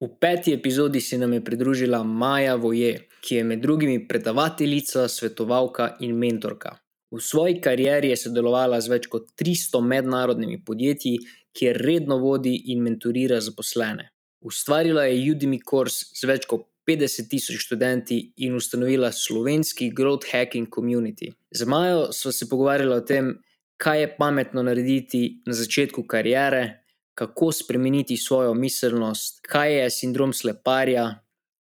[0.00, 5.96] V peti epizodi se nam je pridružila Maja Voje, ki je med drugimi predavateljica, svetovalka
[6.00, 6.74] in mentorka.
[7.10, 11.16] V svoji karieri je sodelovala z več kot 300 mednarodnimi podjetji,
[11.56, 14.10] kjer redno vodi in mentorira zaposlene.
[14.44, 20.68] Ustvarila je Udemy Course z več kot 50 tisoč študenti in ustanovila slovenski Growth Hacking
[20.68, 21.32] Community.
[21.50, 23.38] Z Majo smo se pogovarjali o tem,
[23.80, 26.84] kaj je pametno narediti na začetku kariere,
[27.16, 31.14] kako spremeniti svojo miselnost, kaj je sindrom sleparja,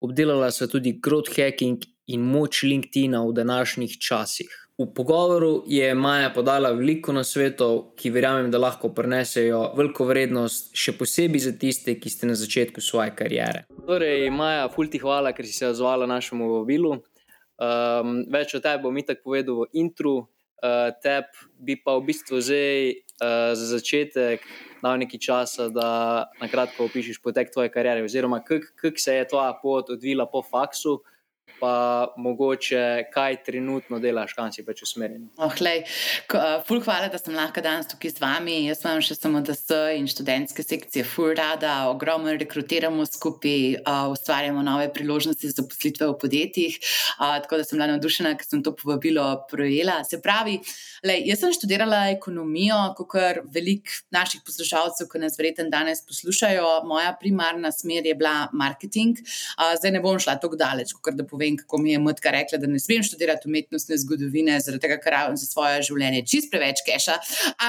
[0.00, 4.50] obdelala so tudi growth hacking in moč LinkedIn-a v današnjih časih.
[4.78, 10.94] V pogovoru je Maja podala veliko nasvetov, ki verjamem, da lahko prinesejo veliko vrednost, še
[10.96, 13.66] posebej za tiste, ki ste na začetku svoje kariere.
[13.90, 16.94] Torej, Maja, fulti hvala, ker si se odzvala našemu vabilu.
[17.60, 22.40] Um, več o tebi bom itak povedal v intru, uh, tebi bi pa v bistvu
[22.40, 24.44] zdaj uh, za začetek
[24.82, 25.88] dal nekaj časa, da
[26.40, 31.02] na kratko opišiš potek tvoje kariere, oziroma kako se je tvoja pot odvila po faksu,
[31.58, 35.26] pa mogoče kaj trenutno delaš, kam si pač usmerjen.
[35.40, 35.52] Oh,
[36.66, 38.56] ful, hvala, da sem lahko danes tukaj z vami.
[38.68, 44.62] Jaz sem še samo DS in študentske sekcije, ful, rada, ogromno rekrutiramo skupaj, uh, ustvarjamo
[44.66, 46.78] nove priložnosti za poslitve v podjetjih.
[47.18, 50.00] Uh, tako da sem bila navdušena, ker sem to povabilo projela.
[50.08, 50.60] Se pravi,
[51.06, 53.18] lej, jaz sem študirala ekonomijo, kot
[53.50, 56.70] velik naših poslušalcev, ki nas verjetno danes poslušajo.
[56.88, 59.18] Moja primarna smer je bila marketing.
[59.58, 62.32] Uh, zdaj ne bom šla tako daleč, kot da povem vem, kako mi je matka
[62.34, 66.50] rekla, da ne smem študirati umetnostne zgodovine, zaradi tega, ker imam za svoje življenje čist
[66.52, 67.16] preveč keša.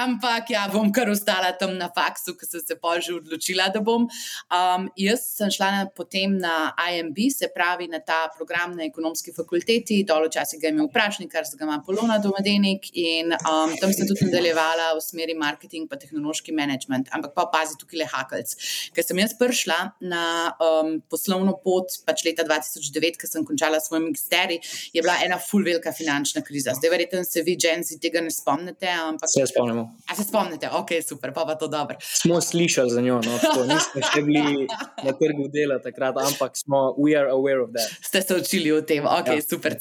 [0.02, 3.80] Ampak ja, bom kar ostala tam na faksu, ker sem se pa že odločila, da
[3.84, 4.08] bom.
[4.52, 9.32] Um, jaz sem šla na, potem na IMB, se pravi na ta program na ekonomski
[9.36, 13.92] fakulteti, dol včasih ga je imel vprašnik, kar ga ima Polona Domadenik in um, tam
[13.94, 18.54] sem tudi nadaljevala v smeri marketing pa tehnološki management, ampak pa pazi tukaj le hakalc.
[18.94, 19.78] Ker sem jaz prišla
[20.12, 20.24] na
[20.58, 24.58] um, poslovno pot pač leta 2009, ker sem končala končala svoj magisterij,
[24.92, 26.72] je bila ena full velika finančna kriza.
[26.74, 28.88] Zdaj, verjetno se vi, Dženci, tega ne spomnite.
[28.88, 29.30] Ampak...
[29.30, 29.98] Se spomnimo.
[30.10, 31.96] A se spomnite, ok, super, pa pa to dobro.
[32.00, 34.66] Smo slišali za njo, no, tako, nismo še bili
[35.04, 37.86] na trgu dela takrat, ampak smo, we are aware of that.
[38.02, 39.42] Ste se učili o tem, ok, ja.
[39.50, 39.76] super.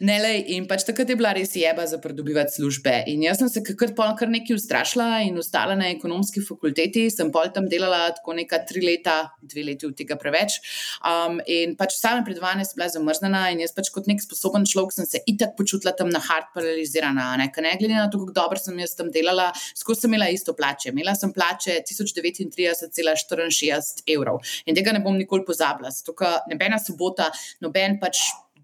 [0.00, 3.02] Ne, lej, in pač takrat je bila res jeba za pridobivati službe.
[3.12, 7.52] In jaz sem se kar, kar nekaj ustrašila in ostala na ekonomski fakulteti, sem pol
[7.54, 10.58] tam delala tako neka tri leta, dve leti od tega preveč.
[11.04, 14.64] Um, in pač same predvane sem bila zamrznjena zamrznjena in jaz pač kot nek sposoben
[14.68, 17.36] človek sem se itak počutila tam na hard paralizirana.
[17.40, 20.52] Ne, ne glede na to, kako dobro sem jaz tam delala, skozi sem imela isto
[20.56, 20.88] plače.
[20.92, 24.36] Imela sem plače 1039,64 evrov
[24.66, 25.90] in tega ne bom nikoli pozabila.
[25.94, 27.26] Zato, ker nobena sobota,
[27.64, 28.16] noben pač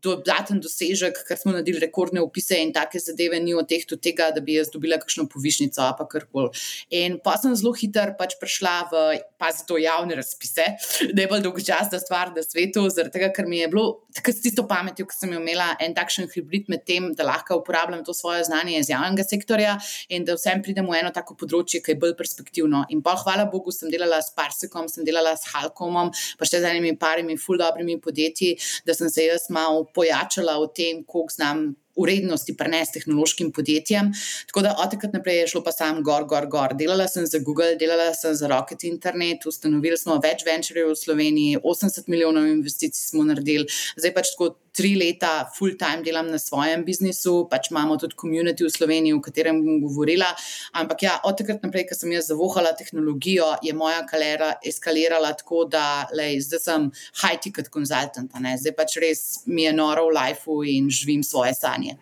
[0.05, 4.31] dodaten dosežek, ker smo naredili rekordne opise in take zadeve, ni od teh do tega,
[4.35, 6.65] da bi jaz dobila kakšno povišnico ali pa karkoli.
[6.95, 9.05] In pa sem zelo hitro pač prišla v,
[9.41, 10.67] pazi to, javne razpise,
[11.15, 14.45] da je bolj dolgočasna stvar na svetu, zaradi tega, ker mi je bilo takrat s
[14.45, 18.45] tisto pametjo, ki sem imela en takšen hibrid med tem, da lahko uporabljam to svoje
[18.49, 19.77] znanje iz javnega sektorja
[20.15, 22.85] in da vsem pridem v eno tako področje, ki je bolj perspektivno.
[22.95, 26.71] In pa hvala Bogu, sem delala s Parsekom, sem delala s Halkomom, pa še z
[26.71, 28.55] enimi parimi, ful dobrimi podjetji,
[28.87, 34.13] da sem se jaz malo pojačala o tem, koliko znam urednosti prenesti tehnološkim podjetjem.
[34.47, 36.75] Tako da od takrat naprej je šlo pa sam gor, gor, gor.
[36.79, 41.63] Delala sem za Google, delala sem za Rocket Internet, ustanovili smo več venturev v Sloveniji,
[41.63, 46.85] 80 milijonov investicij smo naredili, zdaj pač tako tri leta full time delam na svojem
[46.85, 50.33] biznisu, pač imamo tudi komunity v Sloveniji, o katerem bom govorila.
[50.81, 55.65] Ampak ja, od takrat naprej, ko sem jaz zavohala tehnologijo, je moja kalera eskalirala tako,
[55.71, 56.91] da lej, zdaj sem
[57.23, 58.35] high-ticket konzultant.
[58.35, 61.97] Zdaj pač res mi je noro v lifeu in živim svoje sanje.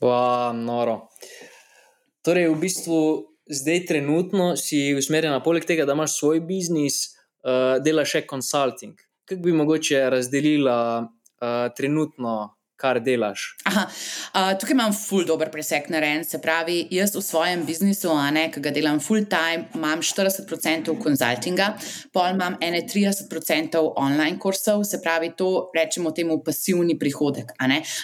[0.00, 1.10] Pa, noro.
[2.24, 2.98] Torej, v bistvu
[3.50, 7.02] zdaj trenutno si usmerjena, poleg tega, da imaš svoj biznis,
[7.44, 8.96] uh, delaš še consulting.
[9.28, 10.76] Kako bi mogoče razdelila
[11.76, 13.44] trenutno kar delaš?
[13.68, 16.24] Aha, uh, tukaj imam full dober presek na ren.
[16.24, 20.94] Se pravi, jaz v svojem biznisu, a ne, ki ga delam full time, imam 40%
[21.02, 21.68] konzultinga,
[22.14, 27.52] pol imam 31% online kursov, se pravi, to rečemo temu pasivni prihodek.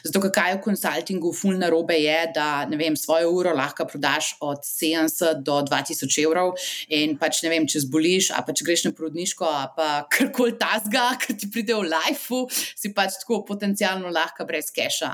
[0.05, 4.63] Zato, kaj v konzultingu full narobe je, da ne vem, svojo uro lahko prodaš od
[4.67, 6.55] 70 do 2000 evrov
[6.93, 11.09] in pač ne vem, če zboliš, a pač greš na porodniško, a pa karkoli tasga,
[11.23, 12.43] ker ti pride v life,
[12.77, 15.11] si pač tako potencialno lahko brez brez keša.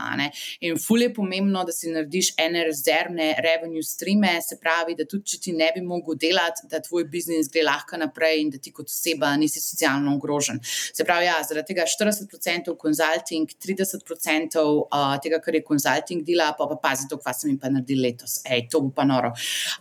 [0.61, 5.25] In ful je pomembno, da si narediš ene rezervne revenue streame, se pravi, da tudi
[5.25, 8.73] če ti ne bi mogel delati, da tvoj biznis gre lahko naprej in da ti
[8.73, 10.61] kot oseba nisi socialno ogrožen.
[10.63, 16.67] Se pravi, ja, zaradi tega 40% konzulting, 30% uh, tega, kar je konzulting dela, pa
[16.67, 18.41] pa pazi to, kva sem jim pa naredil letos.
[18.45, 19.33] Ej, to bo pa noro.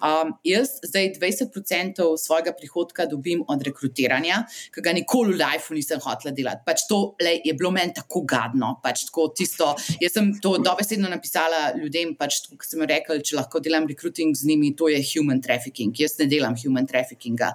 [0.01, 6.01] Um, jaz zdaj 20% svojega prihodka dobim od rekrutiranja, ki ga nikoli v lifeu nisem
[6.03, 6.65] hotel delati.
[6.65, 8.73] Pač to le, je bilo meni tako gadno.
[8.83, 9.60] Pač tako tisto,
[10.01, 14.49] jaz sem to dobesedno napisala ljudem, pač, kot sem rekel, če lahko delam recruiting z
[14.49, 15.95] njimi, to je human trafficking.
[15.97, 17.51] Jaz ne delam human traffickinga.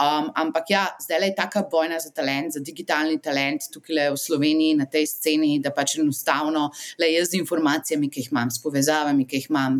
[0.00, 4.78] Um, ampak ja, zdaj je taka bojna za talent, za digitalni talent tukaj v Sloveniji
[4.80, 6.68] na tej sceni, da pač enostavno
[7.00, 9.78] le jaz z informacijami, ki jih imam, s povezavami, ki jih imam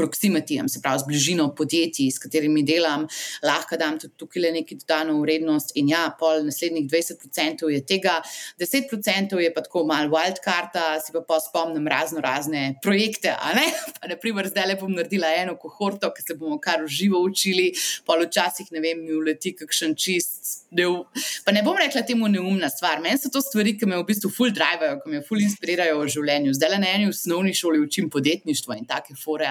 [0.00, 3.06] proximityjem, se pravi z bližino podjetij, s katerimi delam,
[3.44, 5.74] lahko dam tudi tukaj le neki dodano vrednost.
[5.80, 8.16] In ja, pol naslednjih 20% je tega,
[8.60, 13.34] 10% je pa tako malo wildcarda, si pa, pa spomnim razno razne projekte.
[14.12, 17.70] Naprimer, zdaj le bom naredila eno kohorto, ki se bomo kar uživo učili,
[18.06, 20.39] pol včasih ne vem, mi uleti kakšen čist.
[20.70, 21.04] Del.
[21.44, 23.00] Pa ne bom rekla temu neumna stvar.
[23.02, 26.12] Meni so to stvari, ki me v bistvu full drivajo, ki me full inspirirajo v
[26.14, 26.54] življenju.
[26.56, 29.48] Zdaj le na eni osnovni šoli učim podjetništvo in take fore.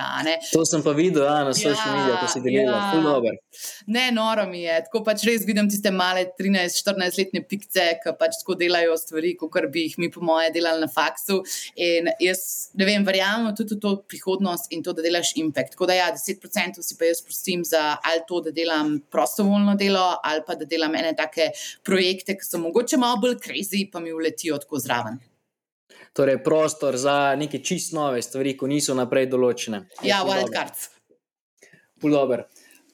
[0.53, 2.81] To sem pa videl ja, na social ja, medijih, ko si delal, ja.
[2.93, 3.37] zelo dober.
[3.87, 4.77] Ne, noro mi je.
[4.87, 9.85] Tako pač res vidim tiste male 13-14-letne pikce, ki pač tako delajo stvari, kot bi
[9.87, 11.41] jih mi, po moje, delali na faksu.
[11.75, 15.75] In jaz, ne vem, verjamem tudi v to prihodnost in to, da delaš impact.
[15.75, 20.07] Tako da ja, 10% si pa jaz prostim za ali to, da delam prostovoljno delo,
[20.23, 21.51] ali pa da delam ene take
[21.83, 25.19] projekte, ki so mogoče malo bolj crazy, pa mi uletijo tako zraven
[26.13, 29.85] torej prostor za neke čist nove stvari, ko niso naprej določene.
[30.03, 30.89] Ja, wildcards.
[32.01, 32.47] Pulover.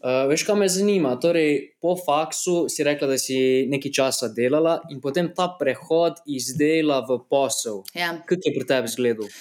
[0.05, 1.15] Uh, veš, kaj me zanima?
[1.21, 3.37] Torej, po faksu si rekla, da si
[3.71, 7.81] nekaj časa delala in potem ta prehod iz dela v posel.
[7.97, 8.11] Ja.
[8.27, 9.31] Kaj je pri tebi izgledal?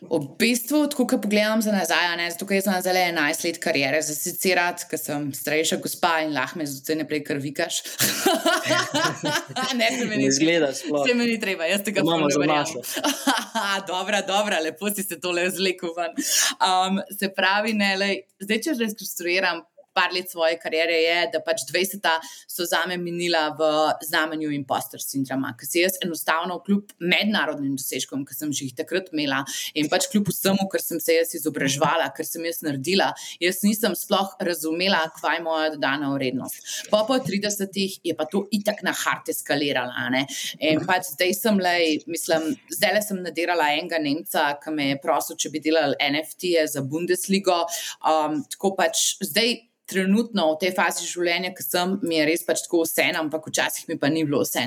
[0.00, 4.00] V bistvu, tako ko pogledam za nazaj, ne, zato jaz sem zelo 11 let karijere,
[4.02, 7.82] za sicer rad, ker sem starejša gospa in lahko me zdaj ne prej krvikaš.
[9.80, 11.04] ne, se mi ni zgleda, sploh.
[11.04, 13.04] Se mi ni treba, jaz tega ne morem zamašati.
[13.92, 16.16] dobra, dobra, lepo si se tole zlekel ven.
[16.64, 19.60] Um, se pravi, ne, lej, zdaj če rekonstruiram
[19.94, 22.06] par let svoje kariere, je, da pač 20
[22.48, 23.70] so za me minila v
[24.06, 29.42] znamenju impostor sindroma, ker se jaz enostavno, kljub mednarodnim dosežkom, ki sem jih takrat imela
[29.74, 33.10] in pač kljub vsemu, kar sem se jaz izobraževala, kar sem jaz naredila,
[33.42, 36.60] jaz nisem sploh razumela, kaj je moja dodana vrednost.
[36.90, 40.08] Po po 30-ih je pa to itak na hart eskalirala.
[40.14, 40.26] Ne?
[40.62, 41.76] In pač zdaj sem le,
[42.10, 46.66] mislim, zdaj le sem nadirala enega Nemca, ki me je prosil, če bi delal NFT-je
[46.76, 47.62] za Bundesligo.
[48.06, 49.58] Um, tako pač zdaj
[49.90, 53.88] trenutno v tej fazi življenja, ki sem, mi je res pač tako vse, ampak včasih
[53.90, 54.66] mi pa ni bilo vse.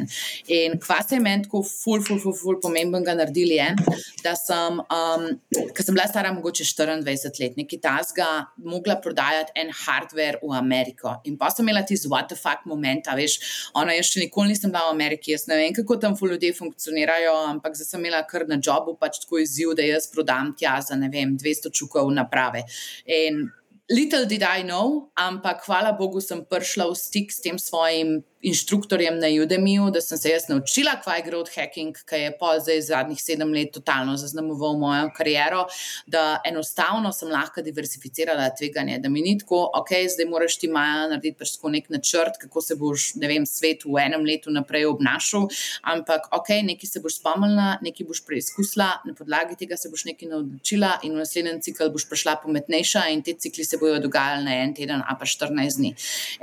[0.54, 4.80] In kva se je meni tako ful, ful, ful, ful pomembenega naredili, je, da sem,
[4.84, 5.26] um,
[5.74, 8.30] ker sem bila stara mogoče 24 let, neki tasga,
[8.64, 11.16] mogla prodajati en hardware v Ameriko.
[11.30, 13.40] In pa sem imela tisti what the fuck moment, veš,
[13.80, 16.54] ona jaz še nikoli nisem bila v Ameriki, jaz ne vem, kako tam ful ljudje
[16.60, 20.78] funkcionirajo, ampak zdaj sem imela kar na jobu pač tako izziv, da jaz prodam tja
[20.84, 22.66] za ne vem, 200 čukov naprave.
[23.08, 23.46] In
[23.92, 29.20] Little did I know, ampak hvala Bogu sem prišla v stik s tem svojim inštruktorjem
[29.20, 32.82] na Udemiju, da sem se jaz naučila, kaj je growth hacking, ki je pa zdaj
[32.90, 35.64] zadnjih sedem let totalno zaznamoval mojo kariero,
[36.08, 41.08] da enostavno sem lahko diversificirala tveganje, da mi ni tako, ok, zdaj moraš ti maja
[41.08, 44.90] narediti pač tako nek načrt, kako se boš, ne vem, svet v enem letu naprej
[44.92, 45.48] obnašal,
[45.96, 50.34] ampak ok, nekaj se boš spomnila, nekaj boš preizkusila, na podlagi tega se boš nekaj
[50.36, 54.60] naučila in v naslednjem ciklu boš prišla pametnejša in te cikli se bodo dogajali na
[54.68, 55.96] en teden, a pa 14 dni.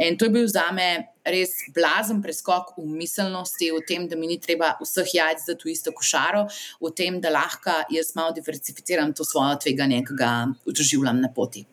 [0.08, 0.91] In to je bil za me
[1.26, 1.52] res
[1.90, 5.92] blazen preskok v miselnosti, v tem, da mi ni treba vseh jajc za to isto
[5.92, 6.47] košaro,
[6.80, 10.32] v tem, da lahko jaz malo diversificiram to svoje tveganje, ki ga
[10.66, 11.66] doživljam na poti.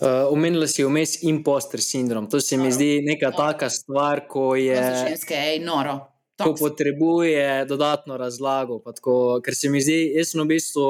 [0.00, 2.28] Uh, omenila si vmes imposter sindrom.
[2.32, 4.76] To se mi zdi neka taka stvar, ko je.
[4.76, 6.06] Ženske, ej, noro.
[6.40, 8.78] Ko potrebuje dodatno razlago.
[8.80, 10.86] Tako, ker se mi zdi, jaz sem v bistvu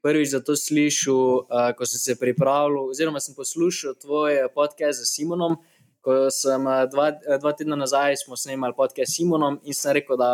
[0.00, 5.12] prvič za to slišal, uh, ko sem se pripravljal, oziroma sem poslušal tvoje podcaste z
[5.18, 5.60] Simonom.
[5.60, 5.75] Uh,
[6.06, 10.18] ko sem eh, dva, eh, dva tedna nazaj snemali podcast s Simonom in sem rekel,
[10.20, 10.30] da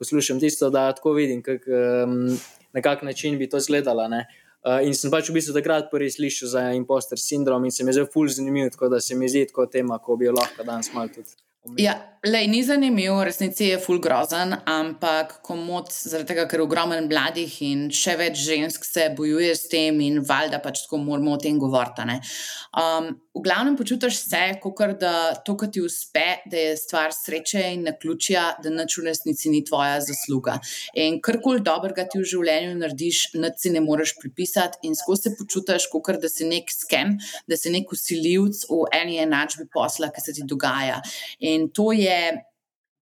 [0.00, 2.38] poslušam tisto, da tako vidim, kak, um,
[2.72, 4.08] na kak način bi to izgledalo.
[4.60, 7.92] Uh, in sem pač v bistvu takrat prvi slišal za imposter sindrom in se mi
[7.92, 10.64] je zelo fulž zanimiv, tako da se mi zdi kot tema, ko bi jo lahko
[10.64, 11.36] danes malo tudi.
[11.76, 11.92] Ja,
[12.24, 17.82] lej, ni zanimiv, resnici je full grozen, ampak komod zaradi tega, ker ogromen mladih in
[17.92, 22.16] še več žensk se bojuje s tem in valjda pač tako moramo o tem govoriti.
[22.80, 27.62] Um, v glavnem počutiš se, kot da to, kar ti uspe, da je stvar sreče
[27.74, 30.58] in na ključja, da na čuresnici ni tvoja zasluga.
[30.98, 35.34] In karkoli dobrega ti v življenju narediš, nič si ne moreš pripisati, in skozi se
[35.38, 40.24] počutiš, kot da si nek skem, da si nek usiljivc v eni enačbi posla, ki
[40.24, 40.98] se ti dogaja.
[41.46, 42.49] In to je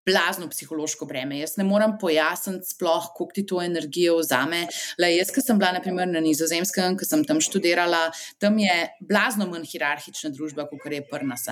[0.08, 1.40] blazno psihološko breme.
[1.42, 4.64] Jaz ne morem pojasniti, sploh, koliko ti to energijo vzame.
[5.02, 8.08] Le jaz, ki sem bila naprimer, na Nizozemskem, ki sem tam študirala,
[8.42, 8.76] tam je
[9.10, 11.48] blazno manj hierarhična družba, kot je Prnas.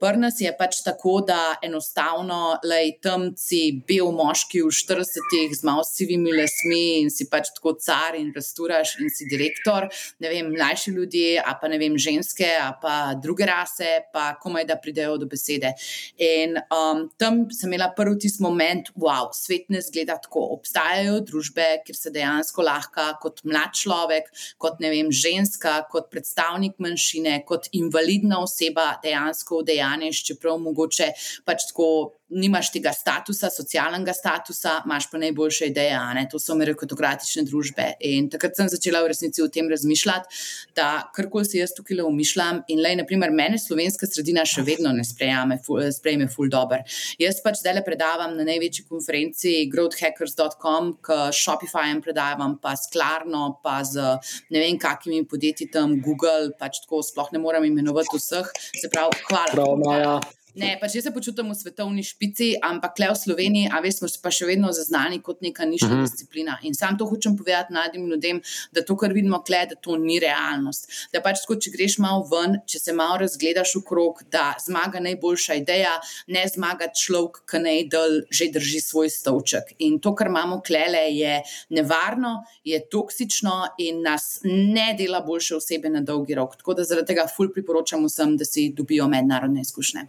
[0.00, 5.84] Prnas je pač tako, da enostavno le tam si bil moški v 40-ih z malo
[5.86, 9.88] sivimi lasmi in si pač tako car in rasturaš in si direktor.
[10.20, 14.68] Ne vem, mlajši ljudje, a pa ne vem, ženske, a pa druge rase, pa komaj
[14.68, 15.72] da pridejo do besede.
[16.20, 20.56] In um, tam sem imela imela prvi tisti moment, wow, svet ne zgleda tako.
[20.56, 27.44] Obstajajo družbe, kjer se dejansko lahko kot mlad človek, kot vem, ženska, kot predstavnik manjšine,
[27.46, 31.12] kot invalidna oseba dejansko udejanješ, čeprav mogoče
[31.44, 35.98] pač tako nimaš tega statusa, socialnega statusa, imaš pa najboljše ideje.
[36.30, 37.92] To so meritokratične družbe.
[38.06, 40.40] In takrat sem začela v resnici o tem razmišljati,
[40.76, 42.62] da karkoli si jaz tukaj le umišljam.
[42.72, 45.60] In le, naprimer, mene slovenska sredina še vedno ne sprejame,
[45.94, 46.82] sprejme full dobro.
[47.22, 53.60] Jaz pač zdaj le predavam na največji konferenci growthhackers.com, k Shopifyjem predavam, pa s Klarno,
[53.62, 54.16] pa z
[54.50, 58.50] ne vem, kakimi podjetji tam Google, pač tako sploh ne morem imenovati vseh.
[58.74, 59.54] Se pravi, hvala.
[59.54, 63.98] Prav, Ne, pač jaz se počutim v svetovni špici, ampak le v Sloveniji, a veš,
[64.00, 66.00] smo pa še vedno zaznani kot neka nišna uh mhm.
[66.00, 66.10] -huh.
[66.10, 66.58] disciplina.
[66.62, 68.40] In sam to hočem povedati mladim ljudem,
[68.72, 70.88] da to, kar vidimo, kle, da to ni realnost.
[71.12, 75.00] Da pač, tako, če greš malo ven, če se malo razgledaš v krog, da zmaga
[75.00, 79.74] najboljša ideja, ne zmaga človek, ki najdel že drži svoj stolček.
[79.78, 85.90] In to, kar imamo klele, je nevarno, je toksično in nas ne dela boljše osebe
[85.90, 86.56] na dolgi rok.
[86.56, 90.06] Tako da zaradi tega ful priporočam vsem, da si dobijo mednarodne izkušnje.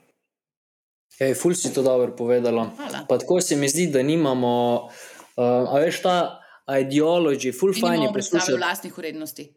[1.20, 2.70] Ej, ful si to dobro povedala.
[3.10, 6.18] Pa tako se mi zdi, da nimamo, uh, a veš, ta
[6.82, 8.58] ideologija, ful fajn je poslušati.
[8.58, 9.48] Vlastnih urednosti.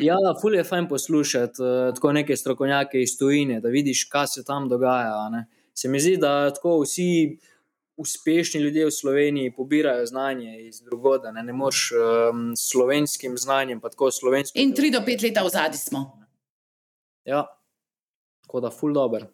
[0.00, 4.44] Ja, ful je fajn poslušati uh, tako neke strokovnjake iz tujine, da vidiš, kaj se
[4.44, 5.28] tam dogaja.
[5.28, 5.46] Ne?
[5.74, 7.38] Se mi zdi, da tako vsi
[7.98, 13.80] uspešni ljudje v Sloveniji pobirajo znanje iz drugoda, ne, ne moreš um, s slovenskim znanjem,
[13.80, 14.62] pa tako slovenskim.
[14.62, 16.04] In tri do pet let v zadnji smo.
[17.24, 17.46] Ja,
[18.46, 19.26] tako da ful dobro.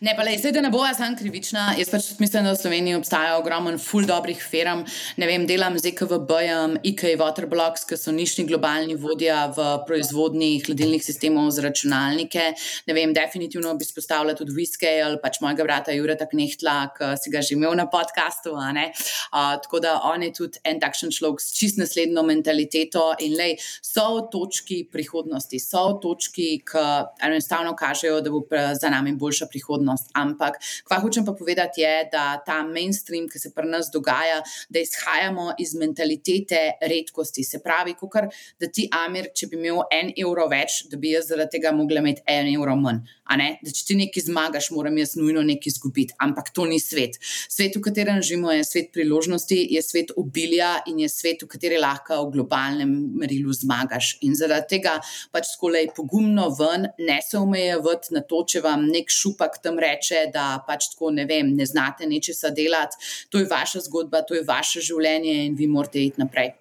[0.00, 1.74] Ne, pa le, da ne bo jaz sam krivična.
[1.78, 4.82] Jaz pač mislim, da v Sloveniji obstaja ogromen, full dobrih firm.
[5.20, 11.04] Ne vem, delam z EKVB-jem, IK Waterblocks, ki so nišni globalni vodja v proizvodnji hladilnih
[11.04, 12.46] sistemov za računalnike.
[12.88, 17.44] Ne vem, definitivno bi spostavila tudi Whisky-L, pač mojega brata Jureta Knehtla, ki si ga
[17.44, 18.56] že imel na podkastu.
[18.56, 23.60] Uh, tako da on je tudi en takšen človek s čist naslednjo mentaliteto in lej,
[23.84, 26.88] so v točki prihodnosti, so v točki, ki
[27.28, 28.42] enostavno kažejo, da bo
[28.80, 30.10] za nami boljša prihodnost prihodnost.
[30.14, 34.80] Ampak, kva hočem pa povedati, je, da ta mainstream, ki se pri nas dogaja, da
[34.80, 37.44] izhajamo iz mentalitete redkosti.
[37.44, 38.28] Se pravi, kukar,
[38.60, 42.00] da ti, Amir, če bi imel en evro več, da bi jaz zaradi tega mogla
[42.00, 43.04] imeti en evro manj.
[43.24, 46.14] Da če ti nekaj zmagaš, moram jaz nujno nekaj izgubiti.
[46.20, 47.16] Ampak to ni svet.
[47.48, 51.80] Svet, v katerem živimo, je svet priložnosti, je svet obilja in je svet, v katerem
[51.80, 54.18] lahko v globalnem merilu zmagaš.
[54.28, 54.98] In zaradi tega
[55.32, 60.26] pač skolej pogumno ven, ne se omejevati na to, če vam nek šupak tam reče,
[60.34, 63.00] da pač tako ne vem, ne znate nečesa delati.
[63.32, 66.54] To je vaša zgodba, to je vaše življenje in vi morate iti naprej.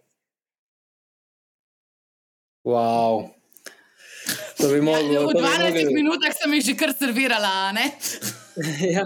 [2.63, 3.27] Wow.
[4.57, 5.13] To bi mogli.
[5.13, 5.93] Ja, v 12 mogli...
[5.93, 7.73] minutah sem jih že kar servirala.
[7.75, 7.89] Ne?
[8.95, 9.03] ja,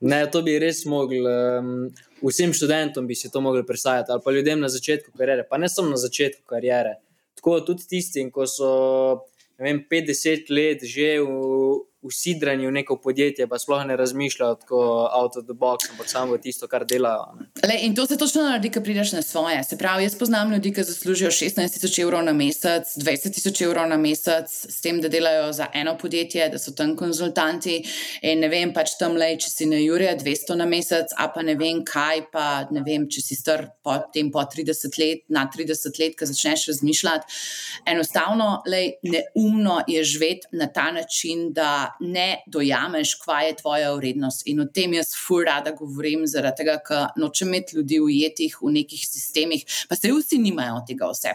[0.00, 1.20] ne, to bi res mogli.
[1.20, 1.90] Um,
[2.22, 5.68] vsem študentom bi si to mogli predstavljati, ali pa ljudem na začetku kariere, pa ne
[5.68, 6.96] samo na začetku kariere.
[7.36, 8.70] Tako tudi tistim, ko so
[9.58, 11.28] vem, 50 let že v,
[12.02, 16.38] usidrani v neko podjetje, pa sploh ne razmišljajo tako out of the box, ampak samo
[16.38, 17.38] tisto, kar delajo.
[17.62, 19.62] Le, in to se točno naredi, ko prideš na svoje.
[19.64, 23.88] Se pravi, jaz poznam ljudi, ki zaslužijo 16 tisoč evrov na mesec, 20 tisoč evrov
[23.88, 27.78] na mesec, s tem, da delajo za eno podjetje, da so tam konzultanti.
[28.22, 31.46] In ne vem, pač tam le, če si na Jurija 200 na mesec, a pa
[31.46, 35.46] ne vem kaj, pa ne vem, če si star po tem po 30 let, na
[35.46, 37.40] 30 let, ki začneš razmišljati.
[37.94, 44.46] Enostavno, le, neumno je živeti na ta način, da ne dojameš, kva je tvoja vrednost.
[44.46, 48.72] In o tem jaz fur rada govorim, zaradi tega, ker nočem imeti ljudi ujetih v
[48.78, 51.34] nekih sistemih, pa se vsi nimajo tega vse.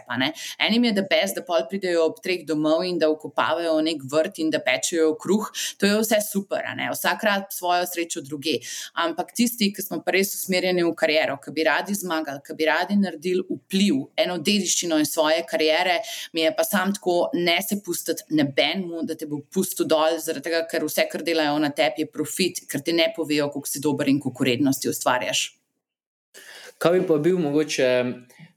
[0.60, 4.40] Enim je, da bes, da pol pridejo ob treh domov in da ukopavajo nek vrt
[4.44, 8.58] in da pečejo kruh, to je vse super, vsakrat svojo srečo druge.
[8.94, 12.70] Ampak tisti, ki smo pa res usmerjeni v kariero, ki bi radi zmagali, ki bi
[12.70, 16.00] radi naredili vpliv, eno dediščino iz svoje kariere,
[16.34, 20.47] mi je pa sam tako, ne se pustiti nebenmu, da te bo pustil dol, zaradi
[20.48, 23.84] tega, ker vse, kar delajo na tebi, je profit, ker ti ne povejo, koliko si
[23.84, 25.44] dober in koliko vrednosti ustvarjaš.
[26.78, 27.88] Kaj bi pa bil mogoče,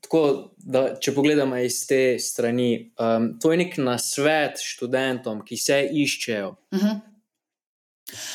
[0.05, 0.23] tako,
[0.57, 6.51] da, če pogledamo iz te strani, um, to je nek nasvet študentom, ki se iščejo.
[6.73, 6.87] Uh mhm.
[6.87, 7.07] -huh.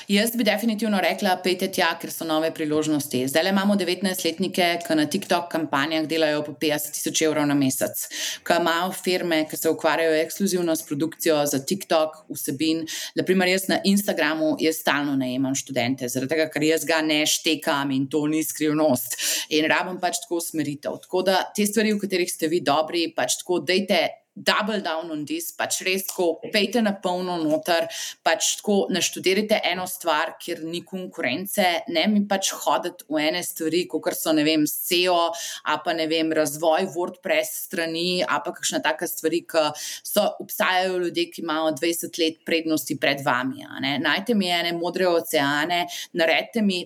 [0.08, 3.24] Jaz bi definitivno rekla, pejte tja, ker so nove priložnosti.
[3.32, 8.06] Zdaj imamo 19-letnike, ki na TikTok kampanjah delajo po 50 tisoč evrov na mesec,
[8.46, 12.84] ki imajo firme, ki se ukvarjajo ekskluzivno s produkcijo za TikTok vsebin.
[13.16, 17.94] Naprimer, jaz na Instagramu jaz stalno najemam študente, zaradi tega, ker jaz ga ne štekam
[17.96, 19.18] in to ni skrivnost.
[19.58, 21.00] In rabim pač tako usmeritev.
[21.06, 25.24] Tako da te stvari, v katerih ste vi dobri, pač tako dejte double down on
[25.26, 27.88] this, pač res tako, pejte na polno noter,
[28.26, 33.86] pač tako naštudirajte eno stvar, kjer ni konkurence, ne mi pač hoditi v ene stvari,
[33.92, 35.30] kot so ne vem, SEO,
[35.72, 39.64] a pa ne vem, razvoj WordPress strani, a pa kakšna taka stvari, ki
[40.04, 43.64] so obstajajo ljudje, ki imajo 20 let prednosti pred vami.
[44.04, 46.84] Najte mi ene modre oceane, naredite mi,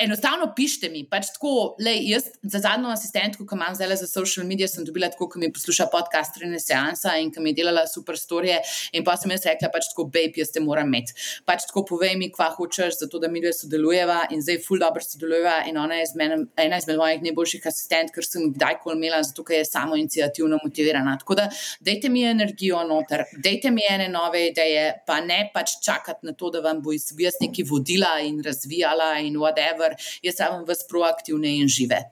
[0.00, 4.46] enostavno pišite mi, pač tako, lej, jaz za zadnjo asistentko, ki imam zdaj za social
[4.48, 7.86] medije, sem dobila tako, ki mi posluša podcast, renese seansa in ki mi je delala
[7.86, 8.60] super storije.
[8.92, 11.14] In pa sem jaz rekla, pač tako, babe, jaz te moram imeti.
[11.48, 15.02] Pač tako, povej mi, kva hočeš, zato da mi dve sodelujeva in zdaj ful dobro
[15.04, 15.62] sodelujeva.
[15.70, 19.60] In ona je men, ena izmed mojih najboljših asistentk, ker sem kdajkoli imela, zato ker
[19.60, 21.16] je samo inicijativno motivirana.
[21.20, 21.48] Tako da,
[21.84, 26.52] dajte mi energijo noter, dajte mi ene nove ideje, pa ne pač čakati na to,
[26.54, 29.96] da vam bo jaz nekaj vodila in razvijala in whatever.
[30.22, 32.02] Jaz sem vas proaktivne in žive.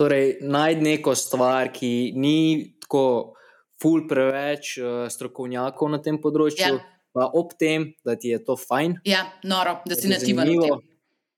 [0.00, 2.36] Torej, najdi neko stvar, ki ni
[2.90, 3.34] tako
[3.80, 6.82] ful preveč uh, strokovnjakov na tem področju, ja.
[7.14, 8.98] pa ob tem, da ti je to fajn.
[9.08, 10.50] Ja, noro, da si nativen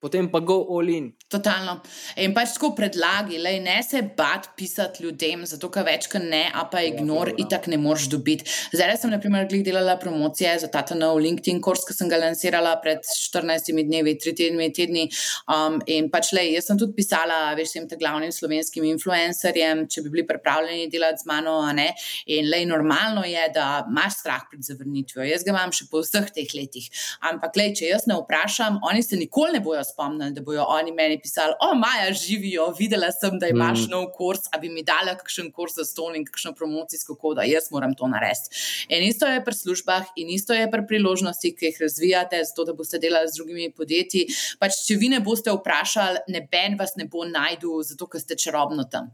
[0.02, 1.12] potem pa go olin.
[1.32, 1.78] Totalno.
[2.20, 6.42] In pač tako predlagi, le ne se bat pisati ljudem, zato ker več kot ne,
[6.52, 8.44] a pa ignor, ja, itak ne moreš dobiti.
[8.74, 12.74] Zdaj sem, na primer, delala promocije za ta nov LinkedIn kurs, ki sem ga lansirala
[12.84, 15.06] pred 14 dnevi, 3 tedni, tedni.
[15.48, 20.12] Um, in pač le, jaz sem tudi pisala, veš, tem glavnim slovenskim influencerjem, če bi
[20.12, 21.88] bili pripravljeni delati z mano, a ne.
[22.36, 25.24] In le, normalno je, da imaš strah pred zavrnitvijo.
[25.30, 26.90] Jaz ga imam še po vseh teh letih.
[27.30, 30.92] Ampak, le, če jaz ne vprašam, oni se nikoli ne bojo spomnili, da bodo oni
[30.92, 33.90] meni pisali, o, Maja, živijo, videla sem, da imaš mm.
[33.92, 37.70] nov kurs, a bi mi dala kakšen kurs za ston in kakšno promocijsko kodo, jaz
[37.74, 38.52] moram to narediti.
[38.88, 42.76] In isto je pri službah in isto je pri priložnosti, ki jih razvijate, zato da
[42.76, 44.26] boste delali z drugimi podjetji.
[44.60, 48.88] Pač, če vi ne boste vprašali, neben vas ne bo najdel, zato ker ste čarobno
[48.90, 49.12] tam.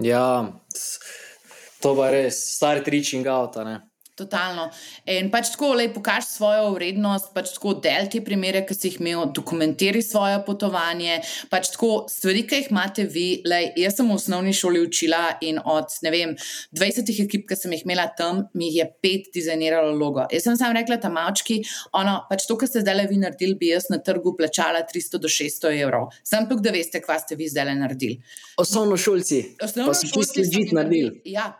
[0.00, 0.48] Ja,
[1.82, 3.64] to pa res, stari tričing avto.
[4.20, 4.66] Totalno.
[5.08, 8.98] In pač tako, le pokaži svojo vrednost, pač tako del te primere, ki si jih
[9.00, 11.20] imel, dokumentiraj svoje potovanje.
[11.52, 13.28] Pač tako stvari, ki jih imate vi.
[13.48, 16.34] Lej, jaz sem v osnovni šoli učila in od vem,
[16.76, 20.26] 20 ekip, ki sem jih imela tam, mi je pet dizajniralo logo.
[20.32, 21.60] Jaz sem sam rekla, ta mački,
[21.96, 25.22] ono, pač to, kar ste zdaj le vi naredili, bi jaz na trgu plačala 300
[25.22, 26.10] do 600 evrov.
[26.26, 28.20] Sam tukaj, da veste, kva ste vi zdaj le naredili.
[28.60, 29.42] Osnovno šolci.
[29.64, 30.44] Osnovno šolci.
[31.24, 31.50] Ja.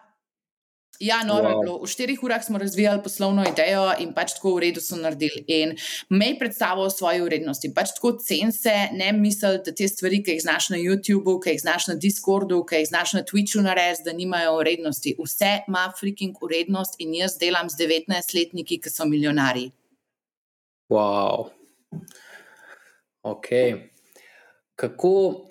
[1.01, 1.79] Ja, no, wow.
[1.81, 5.41] v štirih urah smo razvijali poslovno idejo in pač tako v redu so naredili.
[5.49, 5.73] In
[6.13, 7.71] mej predstavo o svoji vrednosti.
[7.73, 11.57] Pač tako cen se, ne misli, da te stvari, ki jih znaš na YouTubu, ki
[11.57, 15.17] jih znaš na Discordu, ki jih znaš na Twitchu narediti, da nimajo vrednosti.
[15.17, 19.71] Vse ima freaking vrednost in jaz delam z 19-letniki, ki so milijonari.
[20.93, 21.49] Wow.
[23.25, 23.49] Ok.
[24.77, 25.49] Kako.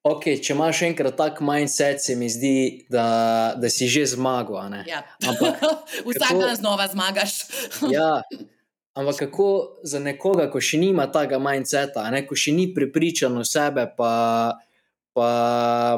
[0.00, 4.80] Okay, če imaš enkrat tak mindset, se mi zdi, da, da si že zmagal.
[4.88, 5.04] Ja.
[6.08, 7.44] Vsak dan znova zmagaš.
[7.96, 8.22] ja,
[8.96, 13.44] ampak kako za nekoga, ko še nima tega mindseta, ne, ko še ni pripričan v
[13.44, 14.14] sebe, pa,
[15.12, 15.28] pa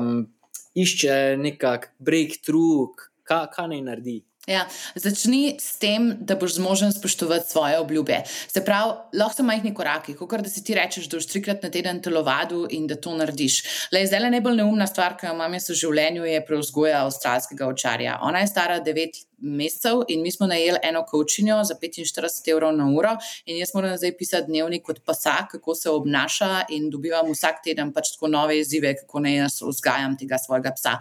[0.03, 0.27] um,
[0.75, 4.19] išče nekak breakthrough, kaj, kaj naj naredi.
[4.47, 4.65] Ja,
[4.99, 8.17] začni s tem, da boš zmožen spoštovati svoje obljube.
[8.27, 11.71] Se pravi, lahko so majhni koraki, kot da si ti rečeš, da boš trikrat na
[11.71, 13.61] teden telovadu in da to narediš.
[13.95, 18.19] Le zdaj najbolj neumna stvar, ki jo imam jaz v življenju, je preuzgoja avstralskega očarja.
[18.27, 22.87] Ona je stara devet mesecev in mi smo najeli eno kočinjo za 45 evrov na
[22.99, 27.63] uro in jaz moram zdaj pisati dnevnik kot pasa, kako se obnaša in dobivam vsak
[27.65, 30.97] teden pač tako nove izzive, kako naj jaz vzgajam tega svojega psa.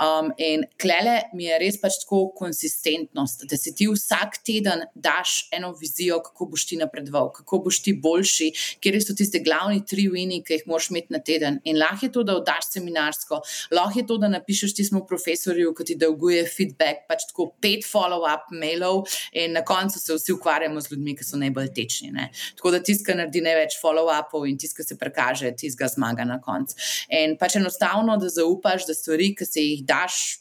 [0.00, 5.48] Um, in klele mi je res pač tako konsistentnost, da si ti vsak teden daš
[5.52, 10.08] eno vizijo, kako boš ti napredoval, kako boš ti boljši, kje so tiste glavni tri
[10.12, 11.60] vini, ki jih moraš imeti na teden.
[11.64, 13.40] In lahko je to, da oddaš seminarsko,
[13.74, 18.50] lahko je to, da napišeš tismu profesorju, ki ti dolguje feedback, pač tako pet follow-up
[18.52, 22.10] mailov, in na koncu se vsi ukvarjamo z ljudmi, ki so najbolj tečni.
[22.14, 22.30] Ne?
[22.56, 26.76] Tako da tiska naredi največ follow-upov in tiska se prekaže, tiska zmaga na koncu.
[27.10, 30.38] In pač enostavno, da zaupaš, da stvari, ki se jih daš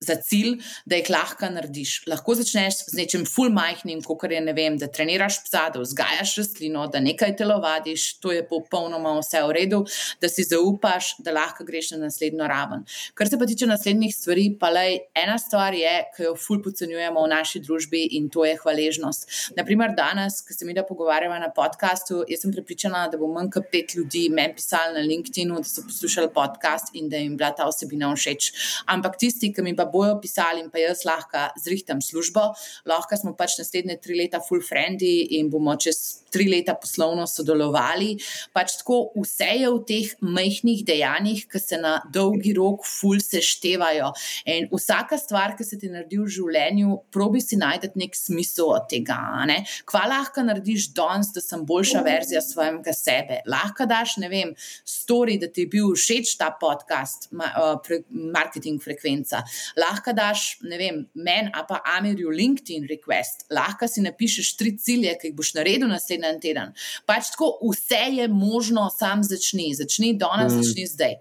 [0.00, 0.56] za cilj,
[0.88, 2.06] da jih lahko narediš.
[2.08, 6.36] Lahko začneš z nečim full majhnim, kot je ne vem, da treniraš psa, da vzgajaš
[6.40, 9.82] rastlino, da nekaj telovadiš, to je popolnoma vse v redu,
[10.20, 12.86] da si zaupaš, da lahko greš na naslednjo raven.
[13.14, 17.20] Kar se pa tiče naslednjih stvari, pa le ena stvar je, ki jo full podcenjujemo
[17.26, 19.28] v naši družbi in to je hvaležnost.
[19.58, 23.52] Naprimer, danes, ko se mi da pogovarjamo na podkastu, jaz sem prepričana, da bo manj
[23.52, 27.52] kot pet ljudi meni pisali na LinkedIn-u, da so poslušali podcast in da jim bila
[27.52, 28.52] ta osebina všeč.
[28.88, 32.50] Ampak tisti, ki mi pa bojo pisali in pa jaz lahko zrihtam službo,
[32.88, 38.14] lahko smo pač naslednje tri leta full friendly in bomo čez tri leta poslovno sodelovali.
[38.54, 44.12] Pač tako vse je v teh majhnih dejanjih, ki se na dolgi rok full seštevajo.
[44.50, 48.88] In vsaka stvar, ki se ti naredi v življenju, probi si najti nek smisel od
[48.90, 49.18] tega.
[49.50, 49.60] Ne?
[49.88, 53.40] Kva lahko narediš danes, da sem boljša verzija svojega sebe?
[53.50, 54.54] Lahko daš, ne vem,
[54.86, 59.42] story, da ti je bil všeč ta podcast, ma, uh, marketing frekvenca
[59.80, 65.16] lahko daš, ne vem, meni, a pa Amirju LinkedIn request, lahko si napišeš tri cilje,
[65.20, 66.74] ki jih boš naredil naslednji teden.
[67.08, 70.62] Pač tako, vse je možno, sam začni, začni danes, mm.
[70.62, 71.18] začni zdaj.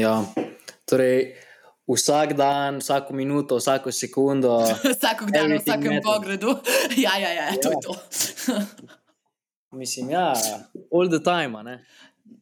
[0.00, 0.16] Ja,
[0.88, 1.32] torej.
[1.90, 4.60] Vsak dan, vsako minuto, vsako sekundo.
[4.94, 6.54] Vsako dan, v vsakem pogledu.
[7.04, 7.74] ja, ja, ja, to ja.
[7.74, 7.94] je to.
[9.80, 10.30] Mislim, ja,
[10.94, 11.62] all the time.
[11.66, 11.80] Ne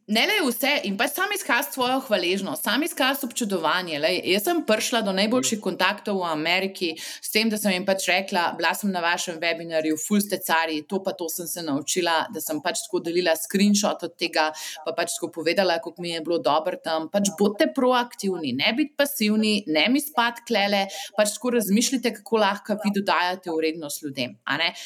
[0.09, 3.99] le vse, in pa sam izkaz svojo hvaležnost, sam izkaz občudovanje.
[3.99, 8.07] Lej, jaz sem prišla do najboljših kontaktov v Ameriki s tem, da sem jim pač
[8.09, 12.41] rekla: Bila sem na vašem webinarju, full stecari, to pa to sem se naučila, da
[12.41, 14.47] sem pač tako delila screenshot od tega,
[14.85, 17.09] pa pač tako povedala, kako mi je bilo dobro tam.
[17.13, 22.79] Pač bodite proaktivni, ne biti pasivni, ne mi spad klele, pač tako razmišljite, kako lahko
[22.83, 24.37] vi dodajate vrednost ljudem.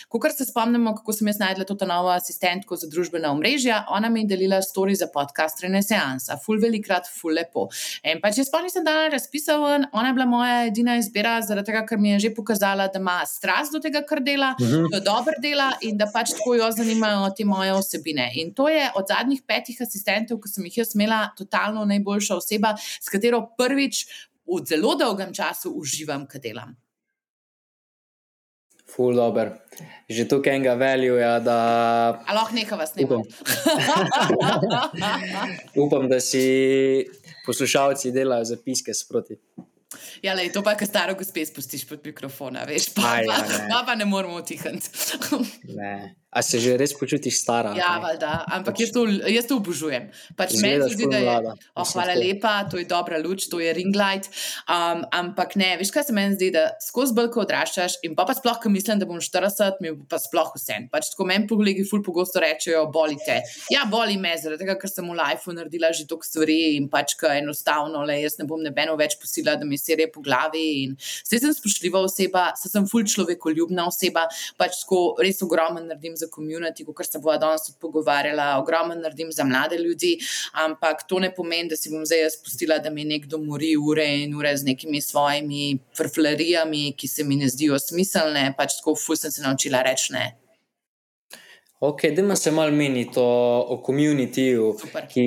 [0.09, 4.25] Ko se spomnimo, kako sem jaz najdla to novo asistentko za družbena omrežja, ona mi
[4.25, 7.67] je delila story za podcast Renesansa, ful velikrat, ful lepo.
[8.03, 11.85] In pa če spomnim, sem dala razpisal, ona je bila moja edina izbira, zaradi tega,
[11.89, 14.89] ker mi je že pokazala, da ima strast do tega, kar dela, uh -huh.
[14.91, 18.31] da dobro dela in da pač tako jo zanimajo te moje osebine.
[18.35, 22.75] In to je od zadnjih petih asistentov, ki sem jih jaz imela, totalno najboljša oseba,
[22.77, 24.05] s katero prvič
[24.45, 26.75] v zelo dolgem času uživam, kad delam.
[28.93, 29.49] Ful dobr.
[30.09, 31.57] Že tukaj enega velju, ja, da.
[32.29, 33.21] Lahko nekaj vas ne bo.
[35.83, 36.43] Upam, da si
[37.45, 39.39] poslušalci delajo zapiske sproti.
[40.23, 43.65] Ja, lej, to pa, kar staro gospe spustiš pod mikrofon, veš, pa, Aj, ja, ne.
[43.69, 44.89] pa, pa ne moramo utihniti.
[46.33, 47.73] A se že res počutiš stara?
[47.77, 50.09] Ja, valjda, ampak jaz to, jaz to obožujem.
[50.37, 53.69] Pač meni se zdi, da je oh, hvala lepa, to je dobra luč, to je
[53.77, 54.31] ring light.
[54.65, 58.33] Um, ampak ne, veš, kaj se meni zdi, da skozi bolko odraščaš in pa, pa
[58.37, 60.79] sploh, ko mislim, da bom 40, mi pa sploh vse.
[60.93, 63.37] Pač tako meni kolegi ful pogosto rečejo, boli te.
[63.73, 67.13] Ja, boli me, zaradi tega, ker sem v lifeu naredila že toliko stvari in pač,
[67.19, 70.65] ker enostavno, le jaz ne bom nebeno več posila, da mi serije po glavi.
[70.87, 74.25] In vse sem spoštljiva oseba, se sem ful človekoljubna oseba,
[74.57, 79.31] pač tako res ogromno naredim za komunity, kot se bomo danes tudi pogovarjali, ogromno naredim
[79.31, 80.17] za mlade ljudi,
[80.65, 84.35] ampak to ne pomeni, da si bom zdaj spustila, da mi nekdo mori ure in
[84.35, 88.53] ure z nekimi svojimi frflerijami, ki se mi ne zdijo smiselne.
[88.57, 90.42] Pač tako ful sem se naučila reči ne.
[91.85, 94.75] Ok, da ima se malo meniti o komunitiju,
[95.13, 95.25] ki,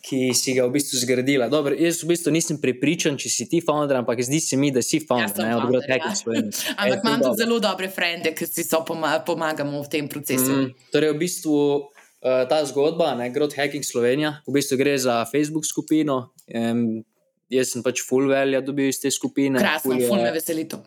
[0.00, 1.48] ki si ga v bistvu zgradila.
[1.50, 4.84] Dobar, jaz v bistvu nisem prepričan, če si ti founder, ampak zdi se mi, da
[4.86, 5.42] si founder.
[5.42, 5.98] Ja, founder ja.
[6.84, 10.60] ampak e, imam tudi zelo dobre frende, ki si so pomagamo v tem procesu.
[10.60, 15.24] Mm, torej, v bistvu uh, ta zgodba, ne, Growth Hacking Slovenija, v bistvu gre za
[15.26, 16.36] Facebook skupino.
[16.54, 17.02] Um,
[17.50, 19.58] jaz sem pač full velja dobil iz te skupine.
[19.58, 20.84] Krasno, full me veseli to